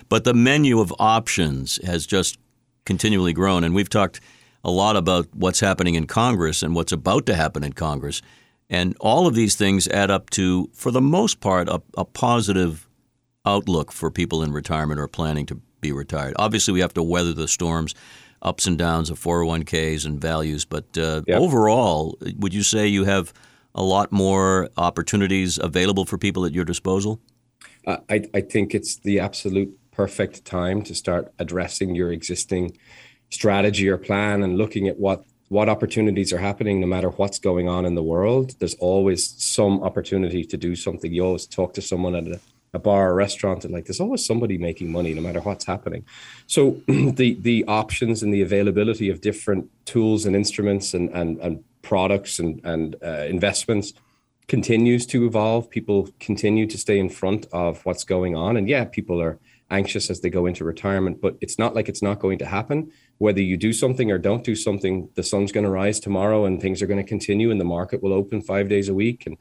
but 0.08 0.24
the 0.24 0.34
menu 0.34 0.80
of 0.80 0.94
options 0.98 1.78
has 1.84 2.06
just 2.06 2.38
continually 2.86 3.34
grown, 3.34 3.64
and 3.64 3.74
we've 3.74 3.90
talked 3.90 4.20
a 4.64 4.70
lot 4.70 4.96
about 4.96 5.28
what's 5.34 5.60
happening 5.60 5.94
in 5.94 6.06
Congress 6.06 6.62
and 6.62 6.74
what's 6.74 6.92
about 6.92 7.26
to 7.26 7.34
happen 7.34 7.62
in 7.62 7.72
Congress. 7.72 8.22
And 8.70 8.96
all 9.00 9.26
of 9.26 9.34
these 9.34 9.56
things 9.56 9.88
add 9.88 10.10
up 10.10 10.30
to, 10.30 10.68
for 10.74 10.90
the 10.90 11.00
most 11.00 11.40
part, 11.40 11.68
a, 11.68 11.80
a 11.96 12.04
positive 12.04 12.88
outlook 13.46 13.92
for 13.92 14.10
people 14.10 14.42
in 14.42 14.52
retirement 14.52 15.00
or 15.00 15.08
planning 15.08 15.46
to 15.46 15.60
be 15.80 15.92
retired. 15.92 16.34
Obviously, 16.38 16.74
we 16.74 16.80
have 16.80 16.94
to 16.94 17.02
weather 17.02 17.32
the 17.32 17.48
storms, 17.48 17.94
ups 18.42 18.66
and 18.66 18.76
downs 18.76 19.10
of 19.10 19.18
401ks 19.18 20.04
and 20.04 20.20
values. 20.20 20.64
But 20.64 20.98
uh, 20.98 21.22
yep. 21.26 21.40
overall, 21.40 22.18
would 22.36 22.52
you 22.52 22.62
say 22.62 22.86
you 22.86 23.04
have 23.04 23.32
a 23.74 23.82
lot 23.82 24.12
more 24.12 24.68
opportunities 24.76 25.58
available 25.58 26.04
for 26.04 26.18
people 26.18 26.44
at 26.44 26.52
your 26.52 26.64
disposal? 26.64 27.20
Uh, 27.86 27.98
I, 28.10 28.24
I 28.34 28.40
think 28.42 28.74
it's 28.74 28.96
the 28.96 29.20
absolute 29.20 29.78
perfect 29.92 30.44
time 30.44 30.82
to 30.82 30.94
start 30.94 31.32
addressing 31.38 31.94
your 31.94 32.12
existing 32.12 32.76
strategy 33.30 33.88
or 33.88 33.98
plan 33.98 34.42
and 34.42 34.56
looking 34.56 34.88
at 34.88 34.98
what 34.98 35.24
what 35.48 35.68
opportunities 35.68 36.32
are 36.32 36.38
happening 36.38 36.80
no 36.80 36.86
matter 36.86 37.08
what's 37.08 37.38
going 37.38 37.68
on 37.68 37.86
in 37.86 37.94
the 37.94 38.02
world. 38.02 38.54
There's 38.58 38.74
always 38.74 39.34
some 39.42 39.82
opportunity 39.82 40.44
to 40.44 40.56
do 40.56 40.76
something. 40.76 41.12
You 41.12 41.24
always 41.24 41.46
talk 41.46 41.72
to 41.74 41.82
someone 41.82 42.14
at 42.14 42.26
a, 42.26 42.40
a 42.74 42.78
bar 42.78 43.10
or 43.10 43.14
restaurant 43.14 43.64
and 43.64 43.72
like 43.72 43.86
there's 43.86 44.00
always 44.00 44.24
somebody 44.24 44.58
making 44.58 44.92
money 44.92 45.14
no 45.14 45.22
matter 45.22 45.40
what's 45.40 45.64
happening. 45.64 46.04
So 46.46 46.82
the 46.86 47.36
the 47.40 47.64
options 47.66 48.22
and 48.22 48.32
the 48.32 48.42
availability 48.42 49.08
of 49.08 49.20
different 49.20 49.70
tools 49.86 50.26
and 50.26 50.36
instruments 50.36 50.92
and 50.92 51.08
and, 51.10 51.38
and 51.38 51.64
products 51.82 52.38
and 52.38 52.60
and 52.64 52.96
uh, 53.02 53.24
investments 53.28 53.94
continues 54.48 55.06
to 55.06 55.26
evolve. 55.26 55.70
People 55.70 56.08
continue 56.20 56.66
to 56.66 56.78
stay 56.78 56.98
in 56.98 57.08
front 57.08 57.46
of 57.52 57.84
what's 57.86 58.04
going 58.04 58.36
on. 58.36 58.56
And 58.58 58.68
yeah 58.68 58.84
people 58.84 59.20
are 59.20 59.38
anxious 59.70 60.08
as 60.08 60.20
they 60.20 60.30
go 60.30 60.46
into 60.46 60.64
retirement 60.64 61.20
but 61.20 61.36
it's 61.42 61.58
not 61.58 61.74
like 61.74 61.90
it's 61.90 62.00
not 62.00 62.18
going 62.18 62.38
to 62.38 62.46
happen 62.46 62.90
whether 63.18 63.40
you 63.40 63.56
do 63.56 63.72
something 63.72 64.10
or 64.10 64.18
don't 64.18 64.44
do 64.44 64.54
something, 64.54 65.08
the 65.14 65.22
sun's 65.22 65.52
going 65.52 65.64
to 65.64 65.70
rise 65.70 66.00
tomorrow 66.00 66.44
and 66.44 66.60
things 66.60 66.80
are 66.80 66.86
going 66.86 67.02
to 67.02 67.08
continue 67.08 67.50
and 67.50 67.60
the 67.60 67.64
market 67.64 68.02
will 68.02 68.12
open 68.12 68.40
five 68.40 68.68
days 68.68 68.88
a 68.88 68.94
week. 68.94 69.26
And 69.26 69.36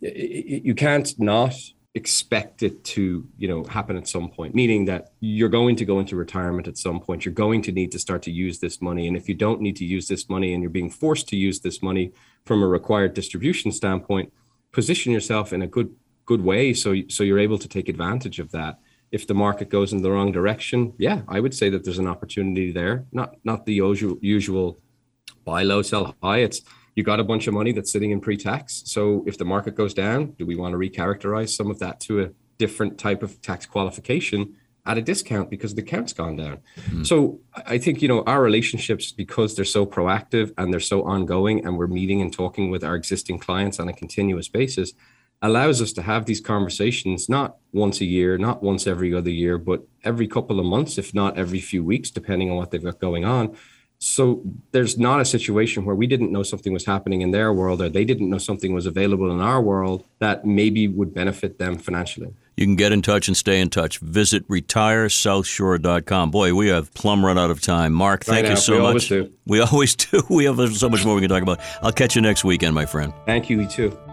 you 0.00 0.74
can't 0.74 1.12
not 1.18 1.54
expect 1.94 2.62
it 2.62 2.84
to, 2.84 3.26
you 3.36 3.48
know, 3.48 3.64
happen 3.64 3.96
at 3.96 4.06
some 4.06 4.28
point, 4.30 4.54
meaning 4.54 4.84
that 4.84 5.12
you're 5.20 5.48
going 5.48 5.76
to 5.76 5.84
go 5.84 5.98
into 5.98 6.16
retirement 6.16 6.68
at 6.68 6.78
some 6.78 7.00
point. 7.00 7.24
You're 7.24 7.34
going 7.34 7.62
to 7.62 7.72
need 7.72 7.92
to 7.92 7.98
start 7.98 8.22
to 8.22 8.30
use 8.30 8.58
this 8.58 8.80
money. 8.80 9.08
And 9.08 9.16
if 9.16 9.28
you 9.28 9.34
don't 9.34 9.60
need 9.60 9.76
to 9.76 9.84
use 9.84 10.06
this 10.06 10.28
money 10.28 10.52
and 10.52 10.62
you're 10.62 10.70
being 10.70 10.90
forced 10.90 11.28
to 11.28 11.36
use 11.36 11.60
this 11.60 11.82
money 11.82 12.12
from 12.44 12.62
a 12.62 12.66
required 12.66 13.14
distribution 13.14 13.72
standpoint, 13.72 14.32
position 14.72 15.12
yourself 15.12 15.52
in 15.52 15.62
a 15.62 15.66
good 15.66 15.94
good 16.26 16.42
way 16.44 16.72
so 16.72 16.94
so 17.08 17.24
you're 17.24 17.40
able 17.40 17.58
to 17.58 17.66
take 17.66 17.88
advantage 17.88 18.38
of 18.38 18.52
that 18.52 18.78
if 19.12 19.26
the 19.26 19.34
market 19.34 19.68
goes 19.68 19.92
in 19.92 20.02
the 20.02 20.10
wrong 20.10 20.32
direction, 20.32 20.92
yeah, 20.98 21.22
I 21.28 21.40
would 21.40 21.54
say 21.54 21.68
that 21.70 21.84
there's 21.84 21.98
an 21.98 22.06
opportunity 22.06 22.70
there. 22.70 23.06
Not 23.12 23.36
not 23.44 23.66
the 23.66 23.74
usual 23.74 24.18
usual 24.20 24.78
buy 25.44 25.62
low, 25.62 25.82
sell 25.82 26.14
high. 26.22 26.38
It's 26.38 26.62
you 26.94 27.02
got 27.02 27.20
a 27.20 27.24
bunch 27.24 27.46
of 27.46 27.54
money 27.54 27.72
that's 27.72 27.90
sitting 27.90 28.10
in 28.10 28.20
pre-tax. 28.20 28.82
So 28.86 29.24
if 29.26 29.38
the 29.38 29.44
market 29.44 29.74
goes 29.74 29.94
down, 29.94 30.32
do 30.32 30.44
we 30.44 30.56
want 30.56 30.72
to 30.72 30.78
recharacterize 30.78 31.50
some 31.50 31.70
of 31.70 31.78
that 31.78 32.00
to 32.00 32.22
a 32.22 32.30
different 32.58 32.98
type 32.98 33.22
of 33.22 33.40
tax 33.42 33.64
qualification 33.64 34.54
at 34.86 34.98
a 34.98 35.02
discount 35.02 35.50
because 35.50 35.74
the 35.74 35.82
count's 35.82 36.12
gone 36.12 36.36
down? 36.36 36.58
Mm-hmm. 36.76 37.04
So 37.04 37.40
I 37.66 37.78
think 37.78 38.02
you 38.02 38.08
know 38.08 38.22
our 38.24 38.42
relationships 38.42 39.12
because 39.12 39.56
they're 39.56 39.64
so 39.64 39.86
proactive 39.86 40.52
and 40.56 40.72
they're 40.72 40.80
so 40.80 41.02
ongoing, 41.02 41.64
and 41.64 41.76
we're 41.76 41.88
meeting 41.88 42.20
and 42.20 42.32
talking 42.32 42.70
with 42.70 42.84
our 42.84 42.94
existing 42.94 43.40
clients 43.40 43.80
on 43.80 43.88
a 43.88 43.92
continuous 43.92 44.48
basis 44.48 44.92
allows 45.42 45.80
us 45.80 45.92
to 45.94 46.02
have 46.02 46.26
these 46.26 46.40
conversations 46.40 47.28
not 47.28 47.56
once 47.72 48.00
a 48.00 48.04
year, 48.04 48.36
not 48.36 48.62
once 48.62 48.86
every 48.86 49.14
other 49.14 49.30
year, 49.30 49.56
but 49.58 49.86
every 50.04 50.28
couple 50.28 50.60
of 50.60 50.66
months, 50.66 50.98
if 50.98 51.14
not 51.14 51.38
every 51.38 51.60
few 51.60 51.82
weeks, 51.82 52.10
depending 52.10 52.50
on 52.50 52.56
what 52.56 52.70
they've 52.70 52.84
got 52.84 53.00
going 53.00 53.24
on. 53.24 53.56
So 54.02 54.42
there's 54.72 54.98
not 54.98 55.20
a 55.20 55.26
situation 55.26 55.84
where 55.84 55.94
we 55.94 56.06
didn't 56.06 56.32
know 56.32 56.42
something 56.42 56.72
was 56.72 56.86
happening 56.86 57.20
in 57.20 57.32
their 57.32 57.52
world 57.52 57.82
or 57.82 57.90
they 57.90 58.06
didn't 58.06 58.30
know 58.30 58.38
something 58.38 58.72
was 58.72 58.86
available 58.86 59.30
in 59.30 59.40
our 59.40 59.60
world 59.60 60.04
that 60.20 60.46
maybe 60.46 60.88
would 60.88 61.12
benefit 61.12 61.58
them 61.58 61.76
financially. 61.76 62.34
You 62.56 62.66
can 62.66 62.76
get 62.76 62.92
in 62.92 63.02
touch 63.02 63.28
and 63.28 63.36
stay 63.36 63.60
in 63.60 63.68
touch. 63.68 63.98
Visit 63.98 64.48
retiresouthshore.com. 64.48 66.30
Boy, 66.30 66.54
we 66.54 66.68
have 66.68 66.92
plumb 66.94 67.24
run 67.24 67.38
out 67.38 67.50
of 67.50 67.60
time. 67.60 67.92
Mark, 67.92 68.24
thank 68.24 68.44
right 68.44 68.52
you 68.52 68.56
so 68.56 68.72
we 68.72 68.78
much. 68.78 68.88
Always 68.88 69.08
do. 69.08 69.32
We 69.46 69.60
always 69.72 69.94
do. 69.94 70.22
We 70.30 70.44
have 70.46 70.76
so 70.76 70.88
much 70.88 71.04
more 71.04 71.14
we 71.14 71.20
can 71.20 71.30
talk 71.30 71.42
about. 71.42 71.60
I'll 71.82 71.92
catch 71.92 72.16
you 72.16 72.22
next 72.22 72.42
weekend, 72.42 72.74
my 72.74 72.86
friend. 72.86 73.12
Thank 73.26 73.50
you, 73.50 73.60
you 73.60 73.66
too. 73.66 74.09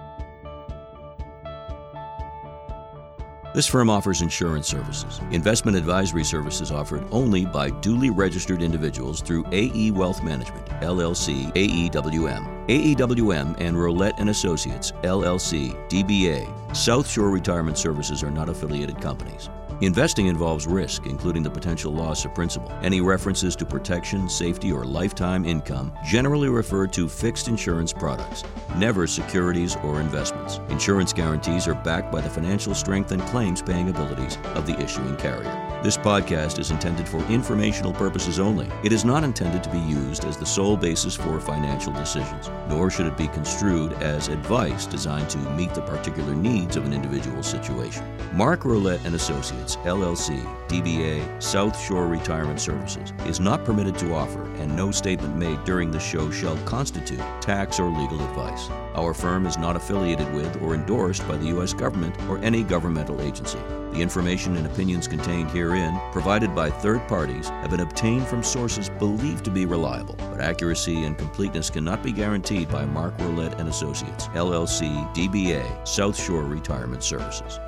This 3.57 3.65
firm 3.65 3.89
offers 3.89 4.21
insurance 4.21 4.67
services. 4.67 5.19
Investment 5.31 5.75
advisory 5.75 6.23
services 6.23 6.71
offered 6.71 7.03
only 7.09 7.43
by 7.43 7.71
duly 7.71 8.11
registered 8.11 8.61
individuals 8.61 9.19
through 9.19 9.45
AE 9.51 9.89
Wealth 9.89 10.21
Management, 10.21 10.67
LLC, 10.83 11.51
AEWM. 11.53 12.67
AEWM 12.67 13.55
and 13.59 13.75
Rolette 13.75 14.19
and 14.19 14.29
Associates, 14.29 14.91
LLC, 15.01 15.73
DBA. 15.89 16.77
South 16.77 17.09
Shore 17.09 17.31
Retirement 17.31 17.79
Services 17.79 18.21
are 18.21 18.29
not 18.29 18.47
affiliated 18.47 19.01
companies. 19.01 19.49
Investing 19.81 20.25
involves 20.25 20.65
risk, 20.65 21.05
including 21.05 21.43
the 21.43 21.49
potential 21.49 21.93
loss 21.93 22.25
of 22.25 22.33
principal. 22.33 22.71
Any 22.81 22.99
references 22.99 23.55
to 23.57 23.65
protection, 23.65 24.27
safety, 24.27 24.71
or 24.71 24.83
lifetime 24.85 25.45
income 25.45 25.93
generally 26.03 26.49
refer 26.49 26.87
to 26.87 27.07
fixed 27.07 27.47
insurance 27.47 27.93
products, 27.93 28.43
never 28.77 29.05
securities 29.05 29.75
or 29.83 30.01
investments. 30.01 30.59
Insurance 30.69 31.13
guarantees 31.13 31.67
are 31.67 31.75
backed 31.75 32.11
by 32.11 32.21
the 32.21 32.29
financial 32.29 32.73
strength 32.73 33.11
and 33.11 33.21
claims 33.23 33.61
paying 33.61 33.89
abilities 33.89 34.37
of 34.55 34.65
the 34.65 34.79
issuing 34.79 35.15
carrier. 35.17 35.66
This 35.83 35.95
podcast 35.95 36.57
is 36.57 36.71
intended 36.71 37.07
for 37.07 37.19
informational 37.25 37.93
purposes 37.93 38.39
only. 38.39 38.67
It 38.83 38.91
is 38.91 39.05
not 39.05 39.23
intended 39.23 39.63
to 39.63 39.69
be 39.69 39.77
used 39.77 40.25
as 40.25 40.35
the 40.35 40.45
sole 40.45 40.75
basis 40.75 41.15
for 41.15 41.39
financial 41.39 41.93
decisions, 41.93 42.49
nor 42.67 42.89
should 42.89 43.05
it 43.05 43.15
be 43.15 43.27
construed 43.27 43.93
as 44.01 44.27
advice 44.27 44.87
designed 44.87 45.29
to 45.29 45.37
meet 45.51 45.75
the 45.75 45.81
particular 45.81 46.33
needs 46.33 46.77
of 46.77 46.85
an 46.85 46.93
individual 46.93 47.43
situation. 47.43 48.03
Mark 48.33 48.61
Rolette 48.61 49.05
and 49.05 49.13
Associates, 49.13 49.75
LLC, 49.77 50.43
DBA, 50.67 51.41
South 51.41 51.79
Shore 51.79 52.07
Retirement 52.07 52.59
Services, 52.59 53.13
is 53.27 53.39
not 53.39 53.63
permitted 53.63 53.99
to 53.99 54.15
offer, 54.15 54.51
and 54.55 54.75
no 54.75 54.89
statement 54.89 55.35
made 55.35 55.63
during 55.63 55.91
the 55.91 55.99
show 55.99 56.31
shall 56.31 56.57
constitute 56.65 57.21
tax 57.39 57.79
or 57.79 57.87
legal 57.91 58.19
advice. 58.27 58.67
Our 58.95 59.13
firm 59.13 59.45
is 59.45 59.59
not 59.59 59.75
affiliated 59.75 60.33
with 60.33 60.59
or 60.59 60.73
endorsed 60.73 61.25
by 61.27 61.37
the 61.37 61.47
U.S. 61.49 61.71
government 61.71 62.19
or 62.27 62.39
any 62.39 62.63
governmental 62.63 63.21
agency. 63.21 63.59
The 63.97 64.03
information 64.03 64.55
and 64.57 64.67
opinions 64.67 65.07
contained 65.07 65.49
herein, 65.49 65.99
provided 66.11 66.53
by 66.53 66.69
third 66.69 67.07
parties, 67.07 67.49
have 67.49 67.71
been 67.71 67.79
obtained 67.79 68.27
from 68.27 68.43
sources 68.43 68.89
believed 68.89 69.43
to 69.45 69.49
be 69.49 69.65
reliable, 69.65 70.13
but 70.19 70.39
accuracy 70.39 71.05
and 71.05 71.17
completeness 71.17 71.71
cannot 71.71 72.03
be 72.03 72.11
guaranteed 72.11 72.69
by 72.69 72.85
Mark 72.85 73.17
Rolette 73.17 73.59
and 73.59 73.67
Associates, 73.67 74.27
LLC, 74.35 75.11
DBA, 75.15 75.87
South 75.87 76.15
Shore 76.15 76.43
Retirement 76.43 77.03
Services. 77.03 77.59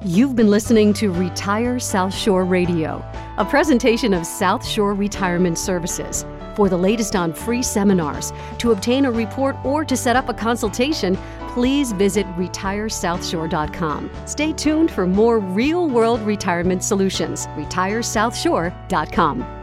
You've 0.00 0.34
been 0.34 0.48
listening 0.48 0.94
to 0.94 1.12
Retire 1.12 1.78
South 1.78 2.14
Shore 2.14 2.46
Radio, 2.46 3.04
a 3.36 3.44
presentation 3.44 4.14
of 4.14 4.24
South 4.24 4.66
Shore 4.66 4.94
Retirement 4.94 5.58
Services. 5.58 6.24
For 6.56 6.68
the 6.68 6.76
latest 6.76 7.16
on 7.16 7.32
free 7.32 7.62
seminars, 7.62 8.32
to 8.58 8.72
obtain 8.72 9.04
a 9.04 9.10
report, 9.10 9.56
or 9.64 9.84
to 9.84 9.96
set 9.96 10.16
up 10.16 10.28
a 10.28 10.34
consultation, 10.34 11.16
please 11.52 11.92
visit 11.92 12.26
retiresouthshore.com. 12.36 14.10
Stay 14.26 14.52
tuned 14.52 14.90
for 14.90 15.06
more 15.06 15.38
real 15.38 15.88
world 15.88 16.20
retirement 16.22 16.82
solutions. 16.82 17.46
RetireSouthshore.com. 17.48 19.61